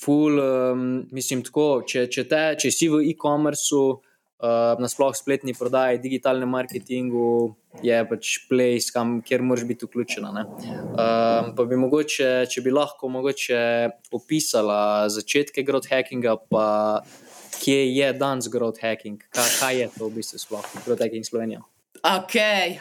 [0.00, 6.00] ful, um, mislim, tako, če, če, te, če si v e-commerce, uh, nasplošno spletni prodaji,
[6.02, 7.54] digitalnem marketingu,
[7.84, 10.32] je pač place, kam, kjer moraš biti vključena.
[10.44, 13.60] Um, pa bi mogoče, če bi lahko mogoče
[14.14, 16.66] opisala začetke growth hackinga, pa
[17.60, 21.62] kje je danes growth hacking, kaj, kaj je to v bistvu sploh growth hacking Slovenija.
[22.04, 22.34] Ok,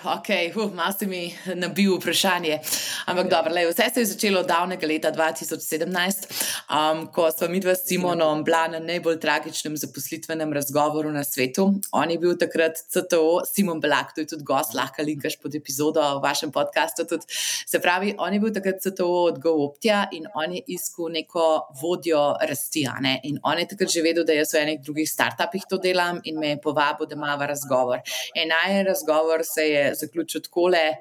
[0.04, 2.60] ok, uh, malo si mi nabil vprašanje.
[3.08, 3.30] Ampak ja.
[3.30, 6.26] dobro, lej, vse se je začelo davnega leta 2017,
[6.68, 11.70] um, ko smo mi dva s Simonom bila na najbolj tragičnem zaposlitvenem razgovoru na svetu.
[11.96, 16.04] On je bil takrat CTO, Simon Belak, to je tudi gost, lahko linkaš pod epizodo
[16.18, 17.08] v vašem podkastu.
[17.08, 17.24] Tudi.
[17.64, 22.26] Se pravi, on je bil takrat CTO od GoOptja in on je iskal neko vodjo
[22.44, 22.84] rasti.
[23.00, 23.22] Ne?
[23.24, 26.44] In on je takrat že vedel, da jaz v enih drugih startupih to delam in
[26.44, 28.04] me je povabil, da imamo razgovor.
[28.36, 28.52] En
[28.84, 30.96] razgovor razgovor se je zaključil tako le.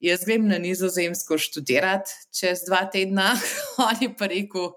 [0.00, 3.32] Jaz grem na nizozemsko študirati čez dva tedna,
[3.88, 4.72] on je pa rekel,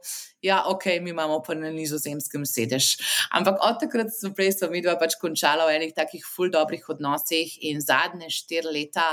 [0.48, 2.96] ja, ok, mi imamo pa na nizozemskem sedež.
[3.36, 7.58] Ampak od takrat naprej smo mi dva pač končala v enih takih ful dobrih odnosih
[7.68, 9.10] in zadnje štiri leta,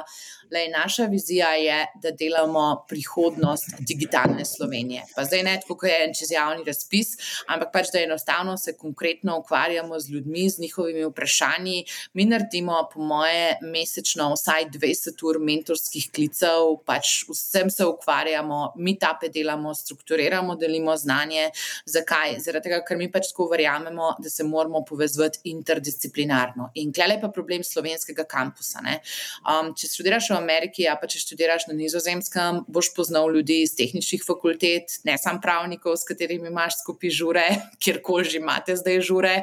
[0.53, 5.05] le naša vizija je, da delamo prihodnost digitalne Slovenije.
[5.17, 7.15] Pa zdaj ne tako, kot je en čez javni razpis,
[7.49, 11.85] ampak pač da enostavno se konkretno ukvarjamo z ljudmi, z njihovimi vprašanji.
[12.15, 18.99] Mi naredimo, po moje, mesečno vsaj 20 ur mentorskih klicev, pač vsem se ukvarjamo, mi
[18.99, 21.51] tape delamo, strukturiramo, delimo znanje znanje.
[21.87, 22.39] Zakaj?
[22.41, 26.71] Zaradi tega, ker mi pač tako verjamemo, da se moramo povezati interdisciplinarno.
[26.75, 28.83] In klej je pa problem slovenskega kampusa.
[29.45, 33.75] Um, če študiraš v Ameriki, a pa če študiraš na Nizozemskem, boš poznal ljudi iz
[33.77, 37.45] tehničnih fakultet, ne samo pravnikov, s katerimi imaš skupaj žure,
[37.83, 39.35] kjerkoli že imate zdaj žure.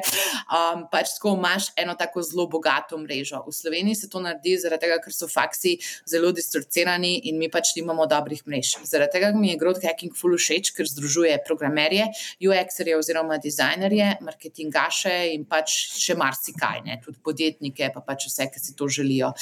[0.46, 3.42] Um, pač tako imaš eno tako zelo bogato mrežo.
[3.46, 7.74] V Sloveniji se to naredi zaradi tega, ker so faksi zelo distrocirani in mi pač
[7.78, 8.76] nimamo dobrih mrež.
[8.88, 12.06] Zaradi tega mi je growth hacking full všeč, ker združuje programe programerje,
[12.40, 15.70] UX-erje oziroma dizajnerje, marketingaše in pač
[16.02, 16.98] še marsikaj, ne?
[17.04, 19.32] tudi podjetnike, pa pač vse, ki si to želijo.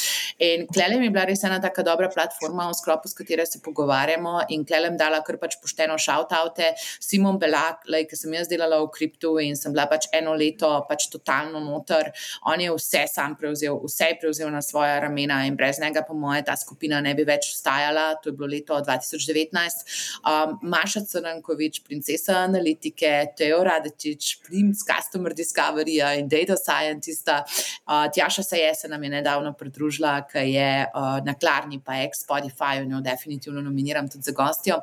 [0.45, 4.51] In Klelem je bila res ena tako dobra platforma, v sklopu s katero se pogovarjamo.
[4.53, 9.39] In Klelem dala kar pač pošteno šautaute, Simon Belak, ki sem jaz delala v kriptu
[9.41, 12.13] in sem bila pač eno leto pač totalno noter.
[12.51, 16.15] On je vse sam prevzel, vse je prevzel na svoje ramena in brez njega, po
[16.15, 18.21] moje, ta skupina ne bi več ostajala.
[18.21, 19.87] To je bilo leto 2019.
[20.21, 27.45] Um, Maša Crnkovič, princesa princesa analitike, Teo Radetič, princ Customer Discovery in Data Scientista.
[27.87, 30.87] Uh, Tjaša se je, se nam je nedavno pridružila, ki je
[31.25, 34.81] na Klarni, pa ex Spotify, in jo definitivno nominiram tudi za gostjo.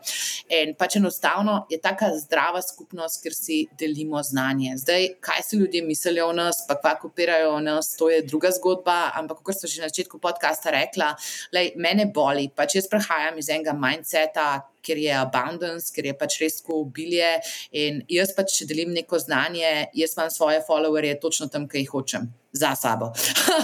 [0.49, 4.77] In pač enostavno je taka zdrava skupnost, ker si delimo znanje.
[4.77, 8.51] Zdaj, kaj si ljudje mislijo o nas, pa kva kopirajo o nas, to je druga
[8.55, 9.11] zgodba.
[9.15, 11.11] Ampak, kot sem že na začetku podcasta rekla,
[11.51, 14.47] lej, mene boli, pač jaz prehajam iz enega mindseta
[14.87, 16.81] ker je abundance, ker je pač res tako
[17.17, 17.41] obilje.
[17.71, 21.95] In jaz pač, če delim neko znanje, jaz imam svoje followerje točno tam, kjer jih
[21.95, 23.11] hočem za sabo.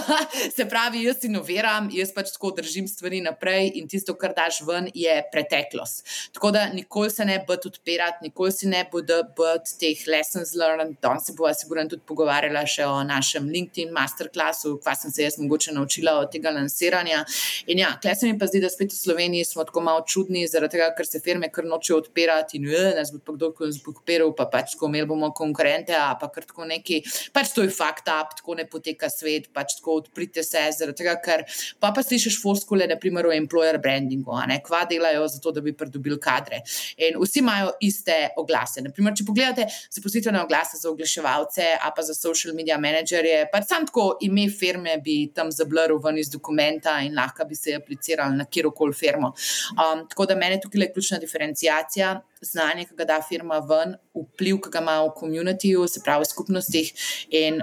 [0.56, 4.88] se pravi, jaz inoviram, jaz pač tako držim stvari naprej in tisto, kar daš ven,
[4.94, 6.06] je preteklost.
[6.34, 10.54] Tako da nikoli se ne bo odpirati, nikoli si ne bo da biti teh lessons
[10.54, 10.96] learned.
[11.02, 15.38] Danes se bo, sigurno, tudi pogovarjala še o našem LinkedIn masterclassu, kva sem se jaz
[15.42, 17.24] mogoče naučila od tega lansiranja.
[17.66, 20.46] In ja, klej se mi pa zdi, da spet v Sloveniji smo tako malo čudni,
[20.50, 23.52] zaradi tega, ker se firme kar nočejo odpirati in ne, nas bo pa kdo
[23.94, 27.00] odpiral, pa pač tako imeli bomo konkurente, a pa kar tako neki,
[27.34, 31.00] pač to je fakt up, tako ne potrebno poteka svet, pač tako odprite se, zaradi
[31.00, 31.44] tega, ker
[31.80, 36.18] pa, pa slišiš foskule, naprimer o employer brandingu, kva delajo za to, da bi pridobili
[36.20, 36.60] kadre.
[37.00, 38.82] In vsi imajo iste oglase.
[38.84, 43.88] Naprimer, če pogledate zaposlitvene oglase za oglaševalce, a pa za social media menedžerje, pač sam
[43.88, 48.44] tako ime firme bi tam zablrl ven iz dokumenta in lahko bi se aplicirali na
[48.44, 49.32] kjerkoli firmo.
[49.78, 52.18] Um, tako da meni tukaj je ključna diferencijacija.
[52.44, 56.28] Znanje, ki ga da firma ven, vpliv, ki ga ima v komunitiju, se pravi v
[56.28, 56.90] skupnostih,
[57.32, 57.62] in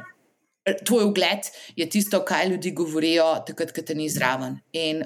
[0.86, 4.60] tvoj ugled je tisto, kaj ljudi govorijo, takrat, ko te ni zraven.
[4.78, 5.04] In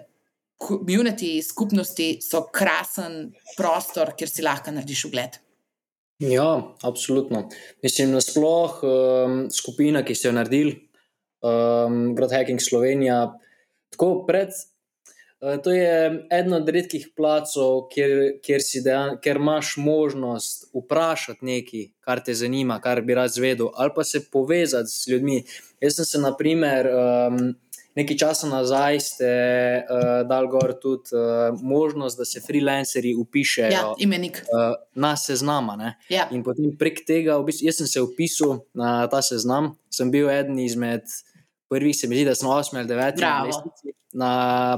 [0.62, 5.40] komuniti, skupnosti so krasen prostor, kjer si lahko narediš ugled.
[6.24, 7.50] Ja, absolutno.
[7.84, 10.78] Mislim, da sploh um, skupina, ki ste jo naredili,
[11.44, 13.34] um, Growth Hacking Slovenija,
[13.92, 14.56] tako pred.
[15.46, 21.84] Uh, to je eden od redkih placov, kjer, kjer, dejan, kjer imaš možnost vprašati nekaj,
[22.02, 25.44] kar te zanima, kar bi rad zvedel, ali pa se povezati z ljudmi.
[25.82, 27.54] Jaz sem se, na primer, um,
[27.96, 29.30] nekaj časa nazaj ste
[29.86, 35.94] uh, dal gor tudi uh, možnost, da se freelanceri upišejo ja, uh, na seznama.
[36.10, 36.26] Ja.
[36.32, 40.30] In potem prek tega, v bistvu, jaz sem se upisal na ta seznam, sem bil
[40.30, 41.06] eden izmed
[41.76, 44.32] prvih, se mi zdi, da smo 8 ali 9 let na,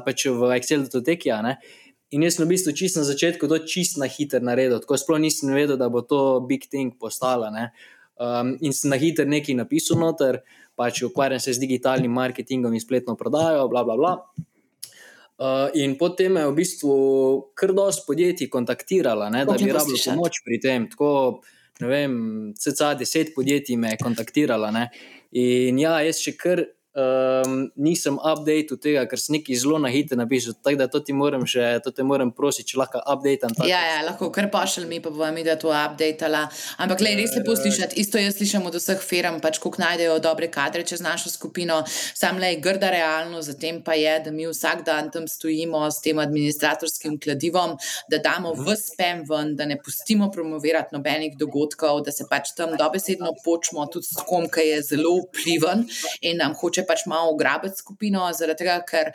[0.05, 1.29] pač v Excel datoteki.
[2.15, 5.19] In jaz sem v bistvu čist na začetku to čist na hiter naredil, tako sploh
[5.21, 7.51] nisem vedel, da bo to big thing postala.
[8.17, 10.41] Um, in sem na hiter nekaj napisal noter,
[10.79, 14.13] pač ukvarjam se z digitalnim marketingom in spletno prodajo, bla, bla, bla.
[15.38, 16.93] Uh, in potem me je v bistvu
[17.53, 20.88] kar dosti podjetij kontaktiralo, da bi rabili pomoč pri tem.
[20.89, 21.12] Tako,
[21.83, 22.15] ne vem,
[22.57, 24.71] CCA deset podjetij me je kontaktiralo.
[25.38, 26.63] In ja, jaz še kar
[26.97, 30.55] um, nisem update tega, ker sem nekaj zelo na hitro napisal.
[30.63, 33.53] Tako da to ti moram še, to te moram prositi, če lahko updateam.
[33.69, 36.45] Ja, ja, lahko kar pošilj mi, pa bomo mi da to updatala.
[36.83, 37.99] Ampak, le, res lepo slišati.
[38.01, 41.83] Isto jaz slišim od vseh firm, pač koliko najdejo dobre kadre čez našo skupino.
[41.88, 46.19] Sam le, grda realno, zatem pa je, da mi vsak dan tam stojimo s tem
[46.23, 47.77] administratorskim kladivom,
[48.12, 52.73] da damo v spem ven, da ne pustimo promovirati nobenih dogodkov, da se pač tam
[52.79, 55.86] dobesedno počmo tudi s kom, ki je zelo vpliven
[56.25, 59.12] in nam hoče pač malo ugrabiti skupino, zaradi tega, ker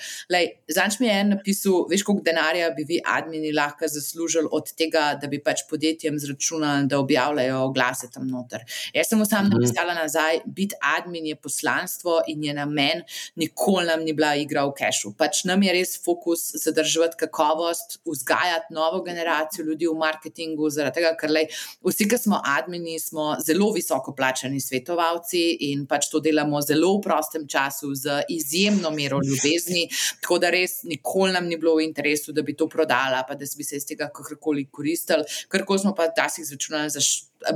[0.73, 5.13] zanj mi je en napisal, veš, koliko denarja bi vi, admini, lahko zaslužili od tega,
[5.21, 8.65] da bi pač podjetjem zračunali, da objavljajo oglase tam noter.
[8.95, 9.57] Jaz sem mu sam mhm.
[9.57, 13.03] napisala nazaj, biti admin je poslanstvo in je namen,
[13.37, 15.15] nikoli nam ni bila igra v kešu.
[15.19, 21.15] Pač nam je res fokus zadržati kakovost, vzgajati novo generacijo ljudi v marketingu, zaradi tega,
[21.19, 21.49] ker lej,
[21.87, 27.05] vsi, ki smo admini, smo zelo visoko plačani svetovalci in pač to delamo zelo v
[27.07, 29.89] prostem času času z izjemno mero ljubezni,
[30.21, 33.47] tako da res nikoli nam ni bilo v interesu, da bi to prodala, pa da
[33.57, 35.25] bi se iz tega kakorkoli koristili.
[35.51, 37.01] Ker ko smo pa včasih začunali za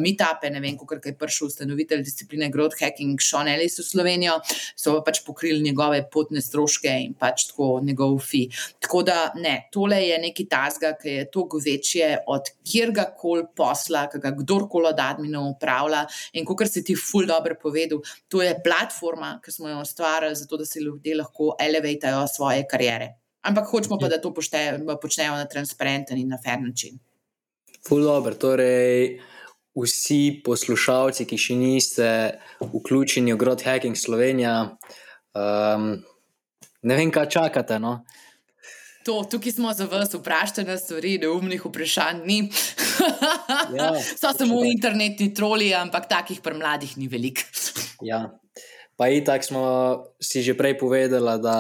[0.01, 4.39] meetupe, ne vem, kako je prišel ustanovitelj discipline Growth Hacking, Sean Ellis v Slovenijo,
[4.77, 8.47] so pa pač pokrili njegove potne stroške in pač tako njegov fi.
[8.83, 14.07] Tako da ne, tole je neki tasga, ki je toliko večje od kjerga koli posla,
[14.13, 16.07] ki ga kdorkoli od adminov upravlja.
[16.39, 20.57] In kot si ti ful dobro povedal, to je platforma, ki smo jo ustvarili, zato
[20.57, 23.15] da se ljudje lahko elevatajo svoje kariere.
[23.47, 26.99] Ampak hočemo pa, da to počnejo na transparenten in na fair način.
[27.87, 29.21] Ful dobro, torej
[29.77, 32.09] vsi poslušalci, ki še niste
[32.61, 34.55] vključeni v Growth Hacking Slovenija,
[35.37, 35.91] um,
[36.83, 37.79] ne vem, kaj čakate.
[37.83, 38.01] No?
[39.07, 42.39] To, tukaj smo za vas, vprašajte nas, stvari, neumnih vprašanj ni.
[43.77, 47.45] ja, so samo internetni troli, ampak takih pri mladih ni veliko.
[48.11, 48.25] ja.
[48.97, 49.63] Pa in tako smo
[50.19, 51.59] si že prej povedali, da,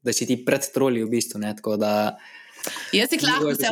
[0.00, 1.42] da si ti pred troli v bistvu.
[1.42, 1.52] Ne,
[2.92, 3.68] Jaz jih lahko vse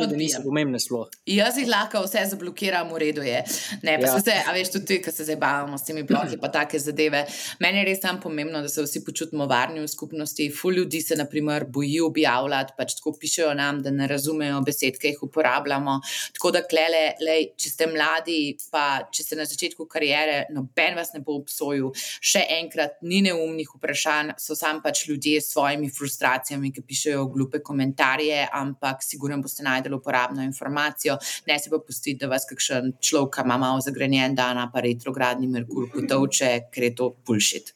[0.83, 1.09] sploh.
[1.25, 3.39] Jaz jih lahko vse zablokiram, v redu je.
[3.83, 4.19] Ne, pa ja.
[4.21, 7.23] se, a veš, tudi ti, ki se zdaj bavimo s temi bloki, pa take zadeve.
[7.63, 10.49] Meni je res tam pomembno, da se vsi počutimo varni v skupnosti.
[10.53, 15.13] Ful ljudi se, naprimer, boji objavljati, pač tako pišejo nam, da ne razumejo besed, ki
[15.13, 15.97] jih uporabljamo.
[16.37, 18.39] Tako da, klele, lej, če ste mladi,
[18.73, 21.89] pa če ste na začetku karijere, noben vas ne bo obsojil.
[22.21, 27.63] Še enkrat, ni neumnih vprašanj, so sam pač ljudje s svojimi frustracijami, ki pišejo glupe
[27.65, 31.17] komentarje, ampak ampak sigurno boste najdeli uporabno informacijo.
[31.47, 35.89] Ne se pa pustiti, da vas kakšen človek, ima malo zagrenjen dan, pa retrogradni Merkur
[35.93, 37.73] potovče, ker je to pulšit.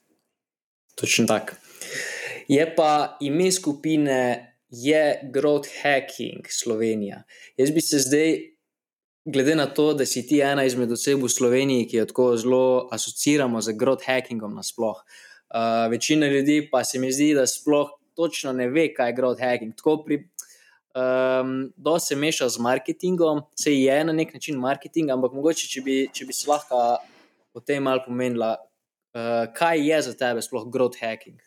[0.96, 1.58] Točno tako.
[2.48, 7.24] Je pa ime skupine je Growth Hacking Slovenija.
[7.58, 8.38] Jaz bi se zdaj,
[9.26, 12.64] glede na to, da si ti ena izmed oseb v Sloveniji, ki jo tako zelo
[12.92, 15.04] asociiramo z Growth Hackingom nasploh.
[15.52, 19.44] Uh, večina ljudi pa se mi zdi, da sploh točno ne ve, kaj je Growth
[19.44, 19.76] Hacking.
[19.76, 20.22] Tako pri,
[20.96, 25.84] um, da se meša z marketingom, se je na nek način marketing, ampak mogoče, če
[25.86, 26.82] bi, če bi se lahko
[27.54, 31.40] o tem malo pomenila, uh, kaj je za tebe sploh growth hacking.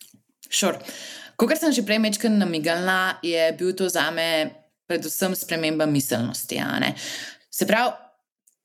[0.50, 0.78] Sure.
[1.37, 4.52] Kot sem že prej mečkal namigalna, je bil to za me
[4.87, 6.61] predvsem sprememba miselnosti.
[7.50, 8.03] Se pravi,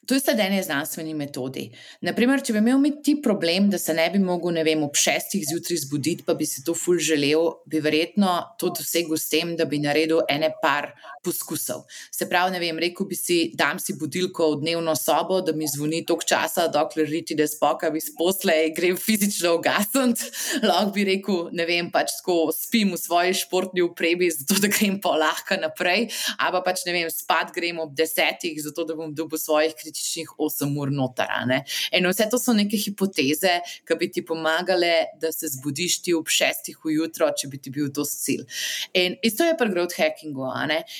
[0.09, 1.67] To je sledenje znanstveni metodi.
[2.01, 5.43] Naprimer, če bi imel ti problem, da se ne bi mogel, ne vem, ob šestih
[5.45, 9.67] zjutraj zbuditi, pa bi si to ful želel, bi verjetno to dosegel s tem, da
[9.69, 10.87] bi naredil ene par
[11.21, 11.83] poskusov.
[12.09, 15.69] Se pravi, ne vem, rekel bi si, dam si budilko v dnevno sobo, da mi
[15.69, 20.31] zvoni tok časa, dokler riti, da spoka bi sposle, grem fizično ugasniti.
[20.65, 24.97] Lahko bi rekel, ne vem, pač tako spim v svoji športni uprebi, zato da grem
[25.05, 29.13] pa lahko naprej, ali pa pač ne vem, spat grem ob desetih, zato da bom
[29.13, 31.63] dobil svojih kritičnih kritičnih 8 ur notrane.
[31.91, 36.27] In vse to so neke hipoteze, ki bi ti pomagale, da se zbudiš ti ob
[36.27, 38.45] 6 ujutro, če bi ti bil to cilj.
[38.93, 40.47] In isto je pri growth hackingu.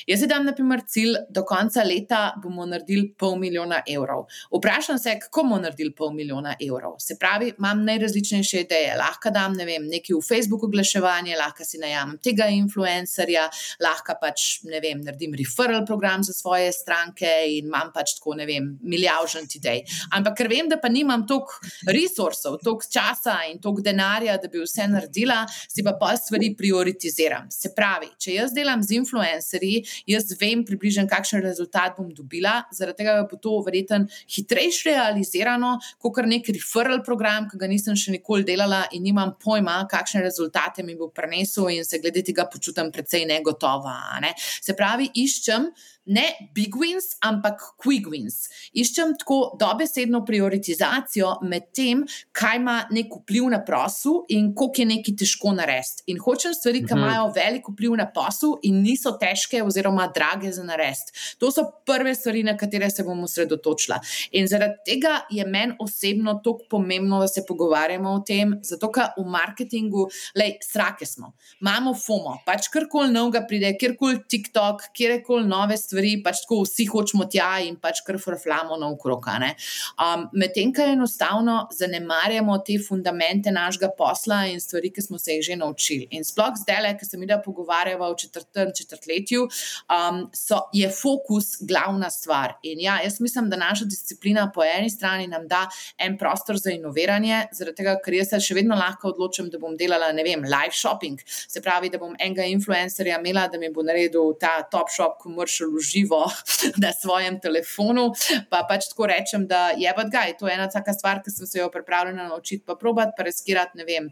[0.06, 4.26] Jaz si dam, na primer, cilj, do konca leta bomo naredili pol milijona evrov.
[4.52, 6.98] Vprašam se, kako bomo naredili pol milijona evrov.
[7.00, 8.94] Se pravi, imam najrazličnejše ideje.
[8.98, 13.48] Lahko dam ne vem, nekaj v Facebook oglaševanje, lahko si najamem tega influencerja,
[13.82, 18.46] lahko pač ne vem, naredim referral program za svoje stranke in imam pač tako ne
[18.48, 19.82] vem, milijažant idej.
[20.16, 24.62] Ampak ker vem, da pa nimam toliko resursov, toliko časa in toliko denarja, da bi
[24.62, 27.48] vse naredila, si pa pa stvari prioritiziram.
[27.54, 33.02] Se pravi, če jaz delam z influencerji, jaz vem približno, kakšen rezultat bom dobila, zaradi
[33.02, 38.14] tega bo to verjetno hitrejše realizirano, kot kar nek referral program, ki ga nisem še
[38.16, 42.92] nikoli delala in nimam pojma, kakšne rezultate mi bo prinesel in se glede tega počutim
[42.94, 43.96] precej negotova.
[44.24, 44.34] Ne?
[44.38, 45.70] Se pravi, iščem
[46.10, 48.48] ne big wins, ampak quick wins.
[48.74, 52.02] iščem tako dobesedno prioritizacijo med tem,
[52.36, 56.04] kaj ima nek vpliv na posel in koliko je neki težko narediti.
[56.12, 57.02] In hočem stvari, ki mhm.
[57.02, 61.14] imajo velik vpliv na posel in niso težke oziroma drage za narediti.
[61.38, 64.00] To so prve stvari, na katere se bom osredotočila.
[64.38, 69.12] In zaradi tega je meni osebno tako pomembno, da se pogovarjamo o tem, zato ker
[69.18, 70.06] v marketingu,
[70.38, 76.42] lej, srake smo, imamo FOMO, pač karkoli novega pride, kjerkoli TikTok, kjerkoli nove stvari, pač
[76.44, 79.36] tako vsi hočemo tja in pač kar frflamo na ukroka.
[79.40, 85.44] Um, Medtem, ker enostavno zanemarjamo te fundamente našega posla in stvari, ki smo se jih
[85.50, 86.08] že naučili.
[86.16, 91.56] In sploh zdaj, ki se mi da pogovarjava v četrtem četrtletju, um, so, je fokus
[91.60, 92.56] glavna stvar.
[92.62, 95.66] In ja, jaz mislim, da naša disciplina po eni strani nam da
[95.98, 99.76] en prostor za inoviranje, zaradi tega, ker jaz se še vedno lahko odločim, da bom
[99.76, 101.20] delala, ne vem, live shopping.
[101.26, 105.70] Se pravi, da bom enega influencerja imela, da mi bo naredil ta top shop commercial
[105.80, 106.20] v živo
[106.84, 108.10] na svojem telefonu.
[108.52, 111.48] Pa pač tako rečem, da je pa gaj, to je ena taka stvar, ki sem
[111.48, 114.10] se jo pripravljena naučiti, pa probat, pa riskirati, ne vem.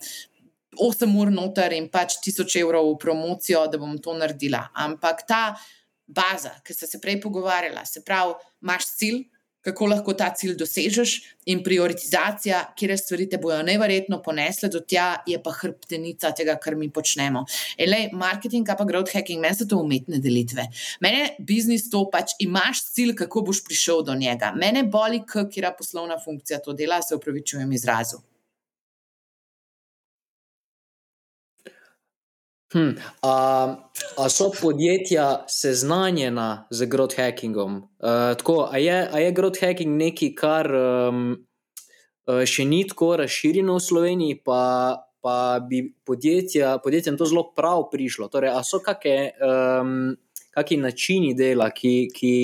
[0.79, 4.67] 8 ur noter in pač 1000 evrov v promocijo, da bom to naredila.
[4.77, 5.43] Ampak ta
[6.09, 9.23] baza, ki ste se prej pogovarjala, se pravi, imaš cilj,
[9.65, 11.15] kako lahko ta cilj dosežeš,
[11.49, 16.77] in prioritizacija, kje stvari te bojo nevrjetno ponesle do tja, je pa hrbtenica tega, kar
[16.77, 17.45] mi počnemo.
[17.79, 20.69] Elej, marketing, pa growth hacking, meni so to umetne delitve.
[21.05, 24.53] Mene biznis to pač imaš cilj, kako boš prišel do njega.
[24.57, 28.21] Mene boli, kera poslovna funkcija to dela, se upravičujem izrazu.
[32.73, 33.35] Hm, a,
[34.19, 37.77] a so podjetja seznanjena z growth hackingom?
[37.77, 41.31] Uh, tako, a, je, a je growth hacking nekaj, kar um,
[42.29, 44.61] še ni tako razširjeno v Sloveniji, pa,
[45.25, 48.29] pa bi podjetja, podjetjem to zelo prav prišlo?
[48.29, 49.33] Torej, a so kakšne.
[49.41, 50.17] Um,
[50.59, 52.35] kakšni načini dela, ki, ki,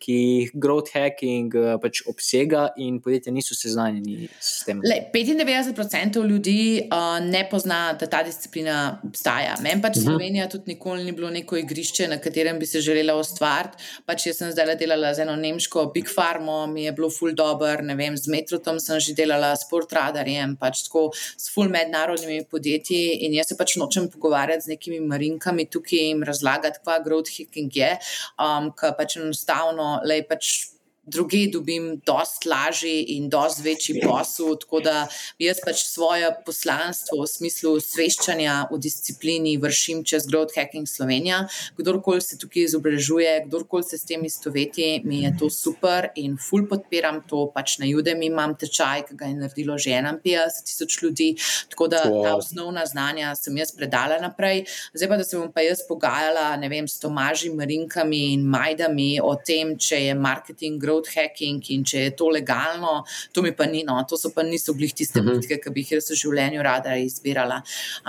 [0.00, 4.80] ki jih growth hacking uh, pač obsega, in podjetja niso seznanjeni s tem.
[4.84, 9.56] Le, 95% ljudi uh, ne pozna, da ta disciplina obstaja.
[9.64, 10.08] Meni pač uh mhm.
[10.08, 10.14] -huh.
[10.14, 13.76] Slovenija tudi nikoli ni bilo neko igrišče, na katerem bi se želela ustvariti.
[14.06, 17.82] Pač jaz sem zdaj delala z eno nemško Big Pharma, mi je bilo full dobro,
[17.82, 23.24] ne vem, z Metrotom sem že delala, s Portradarjem, pač tako s full mednarodnimi podjetji.
[23.26, 27.70] In jaz se pač nočem pogovarjati z nekimi marinkami tukaj in razlagati, kva growth marketing
[27.72, 27.98] je,
[28.38, 30.73] um, ki pač enostavno le pač
[31.06, 34.56] druge dobim dosti lažji in dosti večji posel.
[34.60, 35.06] Tako da
[35.38, 41.44] jaz pač svoje poslanstvo v smislu sveščanja v disciplini vršim čez Growth Hacking Slovenija.
[41.76, 46.66] Kdorkoli se tukaj izobražuje, kdorkoli se s tem istoveti, mi je to super in ful
[46.68, 47.46] podpiram to.
[47.54, 51.30] Pač na Judem imam tečaj, ki ga je naredilo že 51 tisoč ljudi.
[51.70, 52.22] Tako da wow.
[52.24, 54.64] ta osnovna znanja sem jaz predala naprej.
[54.94, 59.18] Zdaj pa, da se bom pa jaz pogajala, ne vem, s Tomaži, Marinkami in Majdami
[59.22, 63.52] o tem, če je marketing growth growth hacking in če je to legalno, to mi
[63.52, 65.40] pa ni, no, to so pa niso glih tiste mhm.
[65.40, 67.60] bitke, ki bi jih jaz v življenju rada izbirala.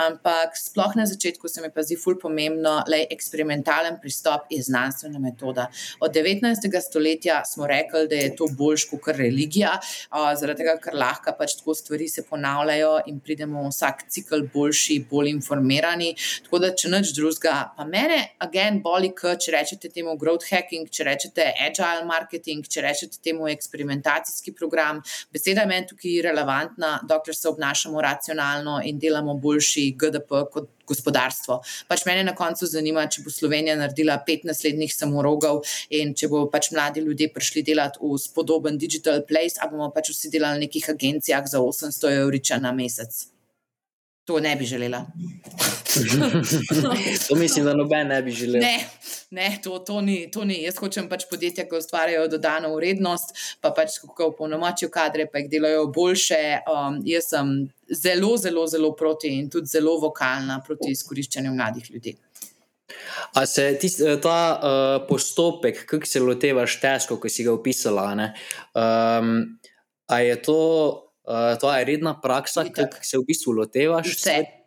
[0.05, 5.19] Ampak sploh na začetku se mi pa zdi ful pomembno, je eksperimentalen pristop je znanstvena
[5.19, 5.67] metoda.
[5.99, 6.69] Od 19.
[6.81, 9.73] stoletja smo rekli, da je to boljš kot religija,
[10.39, 15.31] zaradi tega, ker lahko pač tako stvari se ponavljajo in pridemo vsak cikl boljši, bolj
[15.33, 16.13] informirani.
[16.45, 21.07] Tako da, če nič drugega, pa mene, agen, boli, če rečete temu growth hacking, če
[21.09, 25.01] rečete agile marketing, če rečete temu eksperimentacijski program.
[25.33, 31.59] Beseda je meni tukaj relevantna, dokler se obnašamo racionalno in delamo boljši GDP kot gospodarstvo.
[31.89, 36.45] Pač mene na koncu zanima, če bo Slovenija naredila pet naslednjih samorogov in če bo
[36.53, 40.67] pač mladi ljudje prišli delati v spodoben digital place, ali bomo pač vsi delali v
[40.67, 43.34] nekih agencijah za 800 evrov na mesec.
[44.25, 45.05] To ne bi želela.
[47.29, 48.61] to mislim, da noben ne bi želel.
[48.61, 48.89] Ne,
[49.31, 50.63] ne to, to, ni, to ni.
[50.63, 55.49] Jaz hočem pač podjetja, ki ustvarjajo dodano vrednost, pa pač kako polnomočijo kadre, pa jih
[55.51, 56.41] delajo boljše.
[56.65, 57.53] Um, jaz sem
[57.89, 62.17] zelo, zelo, zelo proti in tudi zelo vokalna proti izkoriščanju mladih ljudi.
[63.33, 68.09] A se tist, ta uh, postopek, kako se lotevaš težko, ko si ga opisala,
[68.73, 69.33] um,
[70.07, 70.61] a je to
[71.27, 74.15] uh, to je redna praksa, ki se v bistvu lotevaš.
[74.15, 74.64] Vse.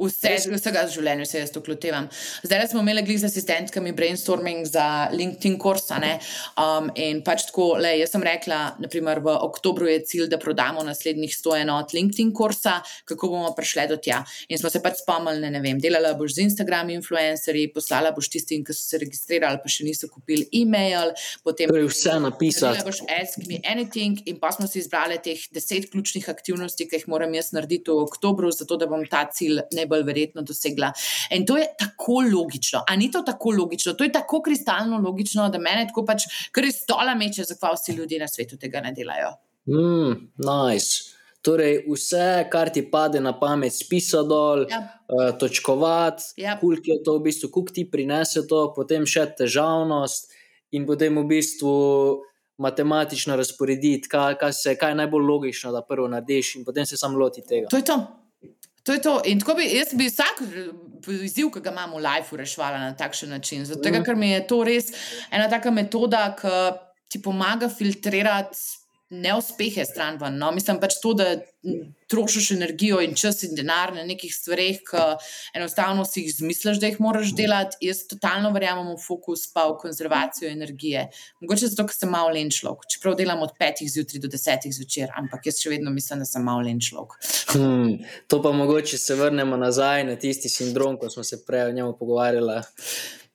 [0.00, 2.08] Vse, vsega življenja se jaz to klotevam.
[2.46, 5.98] Zdaj smo imeli z asistentkami brainstorming za LinkedIn kursa.
[6.00, 10.84] Um, in pač tako, le, jaz sem rekla, naprimer, v oktobru je cilj, da prodamo
[10.86, 12.78] naslednjih 100 enot LinkedIn kursa,
[13.08, 14.22] kako bomo prišli do tja.
[14.48, 18.64] In smo se pač spomnili, ne vem, delala boš z Instagram influencerji, poslala boš tistim,
[18.64, 21.12] ki so se registrirali, pa še niso kupili e-mail.
[21.44, 22.80] Potem torej vse napisati.
[22.80, 24.22] Ne boš ask me anything.
[24.30, 28.06] In pa smo si izbrali teh deset ključnih aktivnosti, ki jih moram jaz narediti v
[28.06, 30.92] oktobru, zato da bom ta cilj ne najbolj verjetno dosegla.
[31.30, 32.84] In to je tako logično.
[32.88, 33.92] A ni to tako logično?
[33.94, 36.22] To je tako kristalno logično, da meni tako pač,
[36.54, 39.34] ker res stola meče, zakaj vsi ljudje na svetu tega ne delajo.
[39.66, 41.16] Mm, nice.
[41.42, 44.80] Torej, vse, kar ti pade na pamet, spisa dol, Ja.
[45.08, 46.58] uh, točkovati, Ja.
[46.60, 50.28] koliko je to v bistvu, koliko ti prinese to, potem še težavnost
[50.72, 52.20] in potem v bistvu
[52.60, 56.96] matematično razporediti, kaj, kaj, se, kaj je najbolj logično, da prvo narediš in potem se
[56.96, 57.68] sam loti tega.
[57.68, 57.96] To je to.
[58.82, 59.20] To je to.
[59.24, 60.70] In tako bi jaz bi vsak eh,
[61.24, 63.64] izziv, ki ga imam v lifeu, reševala na takšen način.
[63.64, 64.04] Zato, Mhm.
[64.04, 64.84] ker mi je to res
[65.30, 66.48] ena taka metoda, ki
[67.08, 68.58] ti pomaga filtrirati
[69.10, 70.38] neuspehe stran ven.
[70.38, 70.52] No?
[70.54, 71.34] Mislim pač to, da
[72.10, 75.02] trošiš energijo in čas in denar na nekih stvareh, ki
[75.58, 77.76] enostavno si jih izmisliš, da jih moraš delati.
[77.84, 81.08] Jaz totalno verjamem v fokus, pa v konzervacijo energije.
[81.42, 85.12] Mogoče zato, ker sem malo len človek, čeprav delam od petih zjutraj do desetih zvečer,
[85.18, 87.18] ampak jaz še vedno mislim, da sem malo len človek.
[87.54, 87.98] Hmm,
[88.30, 91.96] to pa mogoče se vrnemo nazaj na tisti sindrom, ko smo se prej o njemu
[91.98, 92.62] pogovarjali.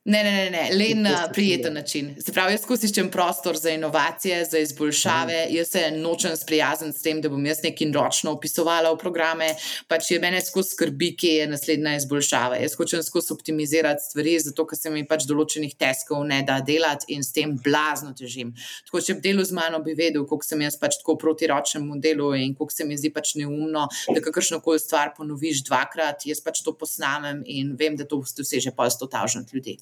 [0.07, 0.69] Ne, ne, ne, ne.
[0.77, 1.73] le na prijeten je.
[1.73, 2.15] način.
[2.21, 5.45] Se pravi, jaz iščem prostor za inovacije, za izboljšave.
[5.45, 5.55] Mhm.
[5.55, 9.47] Jaz se nočem sprijazniti s tem, da bom jaz nekaj ročno opisovala v programe.
[9.87, 12.59] Pač je mene skozi skrbi, kje je naslednja izboljšava.
[12.61, 17.09] Jaz hočem skozi optimizirati stvari, zato ker se mi pač določenih teskov ne da delati
[17.17, 18.53] in s tem blazno težim.
[18.85, 21.97] Tako, če bi delal z mano, bi vedel, koliko sem jaz pač tako proti ročnemu
[21.97, 26.29] delu in koliko se mi zdi pač neumno, da kakršno koli stvar ponoviš dvakrat.
[26.29, 29.79] Jaz pač to posnamem in vem, da to doseže pa 100 tavžant ljudi.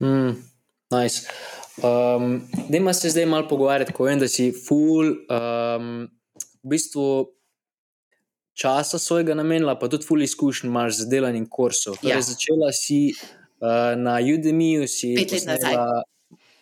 [0.00, 0.32] Mm,
[0.92, 1.26] nice.
[1.78, 6.08] um, Dajmo se zdaj malo pogovarjati, ko vem, da si full, um,
[6.58, 7.26] v bistvu
[8.54, 11.96] časa svojega namenila, pa tudi full izkušenj imaš z delanjem kursov.
[11.96, 12.22] Torej, Ja.
[12.22, 15.74] Začela si uh, na Udemyju, si Pet let nazaj.
[15.74, 16.02] posnela-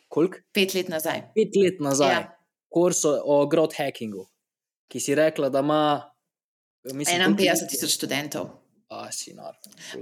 [0.08, 0.36] Koliko?
[0.52, 1.22] Pet let nazaj.
[1.34, 2.10] Pet let nazaj.
[2.10, 2.32] Ja.
[2.68, 4.26] Kurs o, o growth hackingu,
[4.88, 6.02] ki si rekla, da ima.
[6.84, 7.68] Mislim, koliko 51 ljudi?
[7.68, 8.48] tisoč študentov.
[8.86, 9.56] A, si nor.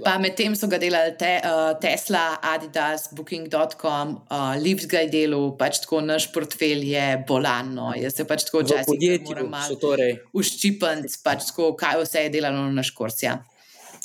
[0.05, 5.55] Pa medtem so ga delali te, uh, Tesla, Adidas, Booking.com, uh, Lips ga je delal,
[5.57, 7.73] pač tako naš portfelj je bolan.
[7.79, 7.87] No.
[7.97, 10.19] Jaz se pač tako včasih podjetju so malo torej.
[10.37, 13.23] uščipati, pač tako, kaj vse je delalo na naš kurs.
[13.25, 13.39] Ja.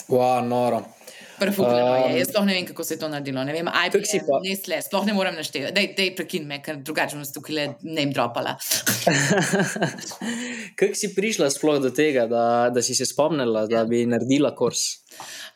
[0.08, 0.86] Wow, noro.
[1.40, 2.20] Prefukljeno Um, je.
[2.20, 3.44] Jaz sploh ne vem, kako se je to naredilo.
[3.44, 5.74] Ne vem, Kako si IBM, pa- Nestle, sploh ne morem naštevati.
[5.74, 8.56] Dej, dej prekin me, ker drugače bom tukaj le ne jim dropala.
[10.76, 14.80] Kako si prišla sploh do tega, da, da si se spomnila, da bi naredila kurs?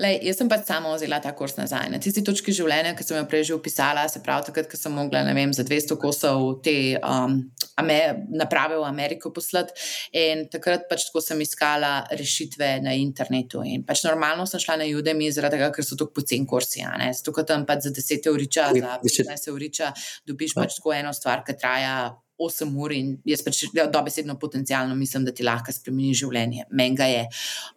[0.02, 1.90] Lej, jaz sem pač sama vzela ta kurs nazaj.
[1.94, 4.94] Na tisti točki življenja, ki sem jo prej že opisala, se pravi, takrat, ko sem
[4.96, 7.38] mogla vem, za 200 kosov te um,
[7.82, 8.00] ame,
[8.34, 9.78] naprave v Ameriko poslati.
[10.20, 13.64] In takrat pač tako sem iskala rešitve na internetu.
[13.66, 16.84] In pač normalno sem šla na Udemy, zaradi tega, ker so tako poceni kursi.
[16.84, 19.32] Zato, ker tam pač za 10 euriča, Oj, za 10.
[19.34, 19.94] 15 euriča
[20.28, 21.96] dobiš pač tako eno stvar, ki traja.
[22.44, 26.68] 8 ur in jaz pač ja, dobesedno potencialno mislim, da ti lahko spremeni življenje.
[26.72, 27.24] Meni ga je.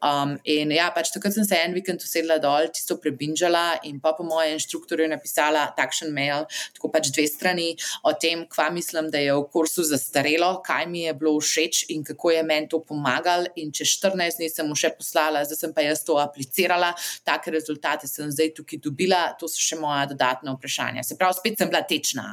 [0.04, 4.14] Um, in ja, pač takrat sem se en vikend usedla dol, čisto prebinžala in pa
[4.16, 6.46] po mojem inštruktorju napisala takšen mail,
[6.76, 7.68] tako pač dve strani
[8.06, 12.04] o tem, kva mislim, da je v kursu zastarelo, kaj mi je bilo všeč in
[12.06, 13.50] kako je meni to pomagalo.
[13.56, 16.92] In čez 14 dni sem mu še poslala, zdaj sem pa jaz to aplicirala,
[17.26, 21.04] take rezultate sem zdaj tukaj dobila, to so še moja dodatna vprašanja.
[21.06, 22.26] Se pravi, spet sem bila tečna.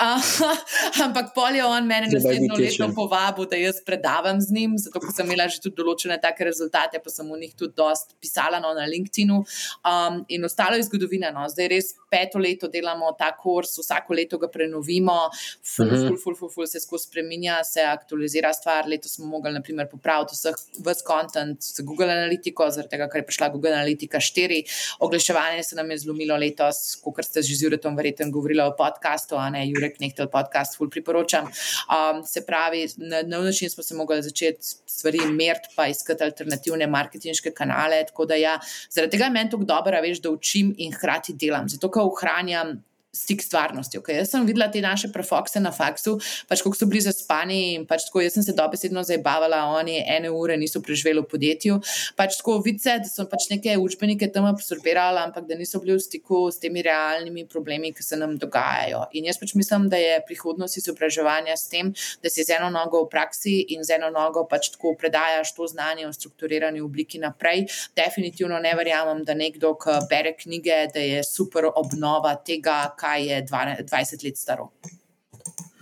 [0.00, 0.32] Uh,
[1.06, 5.10] ampak pol je on mene naslednjo leto povabil, da jaz predavam z njim, zato ker
[5.14, 8.70] sem imela že tudi določene take rezultate, pa sem v njih tudi dost pisala no,
[8.76, 9.40] na LinkedIn-u.
[9.82, 11.32] Um, in ostalo je zgodovina.
[11.34, 11.46] No.
[11.50, 15.30] Zdaj res peto leto delamo ta kurs, vsako leto ga prenovimo,
[15.64, 16.06] ful, Mhm.
[16.06, 18.86] ful, ful, ful, ful se skozi spreminja, se aktualizira stvar.
[18.86, 23.26] Letos smo mogli naprimer popraviti vseh vse kontent z Google Analytico, zaradi tega, ker je
[23.26, 24.62] prišla Google Analytica 4.
[25.00, 29.36] Oglaševanje se nam je zlomilo letos, kot ste že z Juretom verjetno govorili o podkastu,
[29.36, 31.29] a ne Jurek Nehtel podcast, ful priporočam.
[31.38, 36.86] Um, se pravi, na nov način smo se mogli začeti stvari meriti, pa iskati alternativne
[36.86, 38.04] marketinške kanale.
[38.06, 38.58] Tako da ja,
[38.90, 42.89] zaradi tega je meni tako dobro, veš, da učim in hkrati delam, zato ker ohranjam.
[43.12, 44.00] Stik s stvarnostjo.
[44.00, 46.12] Okay, jaz sem videla te naše prefokse na faksu,
[46.46, 50.30] pač kako so bili zaspani in pač tako, jaz sem se dobesedno zabavala, oni ene
[50.30, 51.80] ure niso preživeli v podjetju.
[52.18, 56.04] Pač tako vice, da so pač neke učbenike tam absorbirali, ampak da niso bili v
[56.04, 59.02] stiku s temi realnimi problemi, ki se nam dogajajo.
[59.18, 61.90] In jaz pač mislim, da je prihodnost izobraževanja s tem,
[62.22, 65.66] da si z eno nogo v praksi in z eno nogo pač tako predajaš to
[65.66, 67.66] znanje v strukturirani obliki naprej.
[67.98, 73.42] Definitivno ne verjamem, da nekdo, ki bere knjige, da je super obnova tega, kaj je
[73.48, 74.70] 12 20 let staro.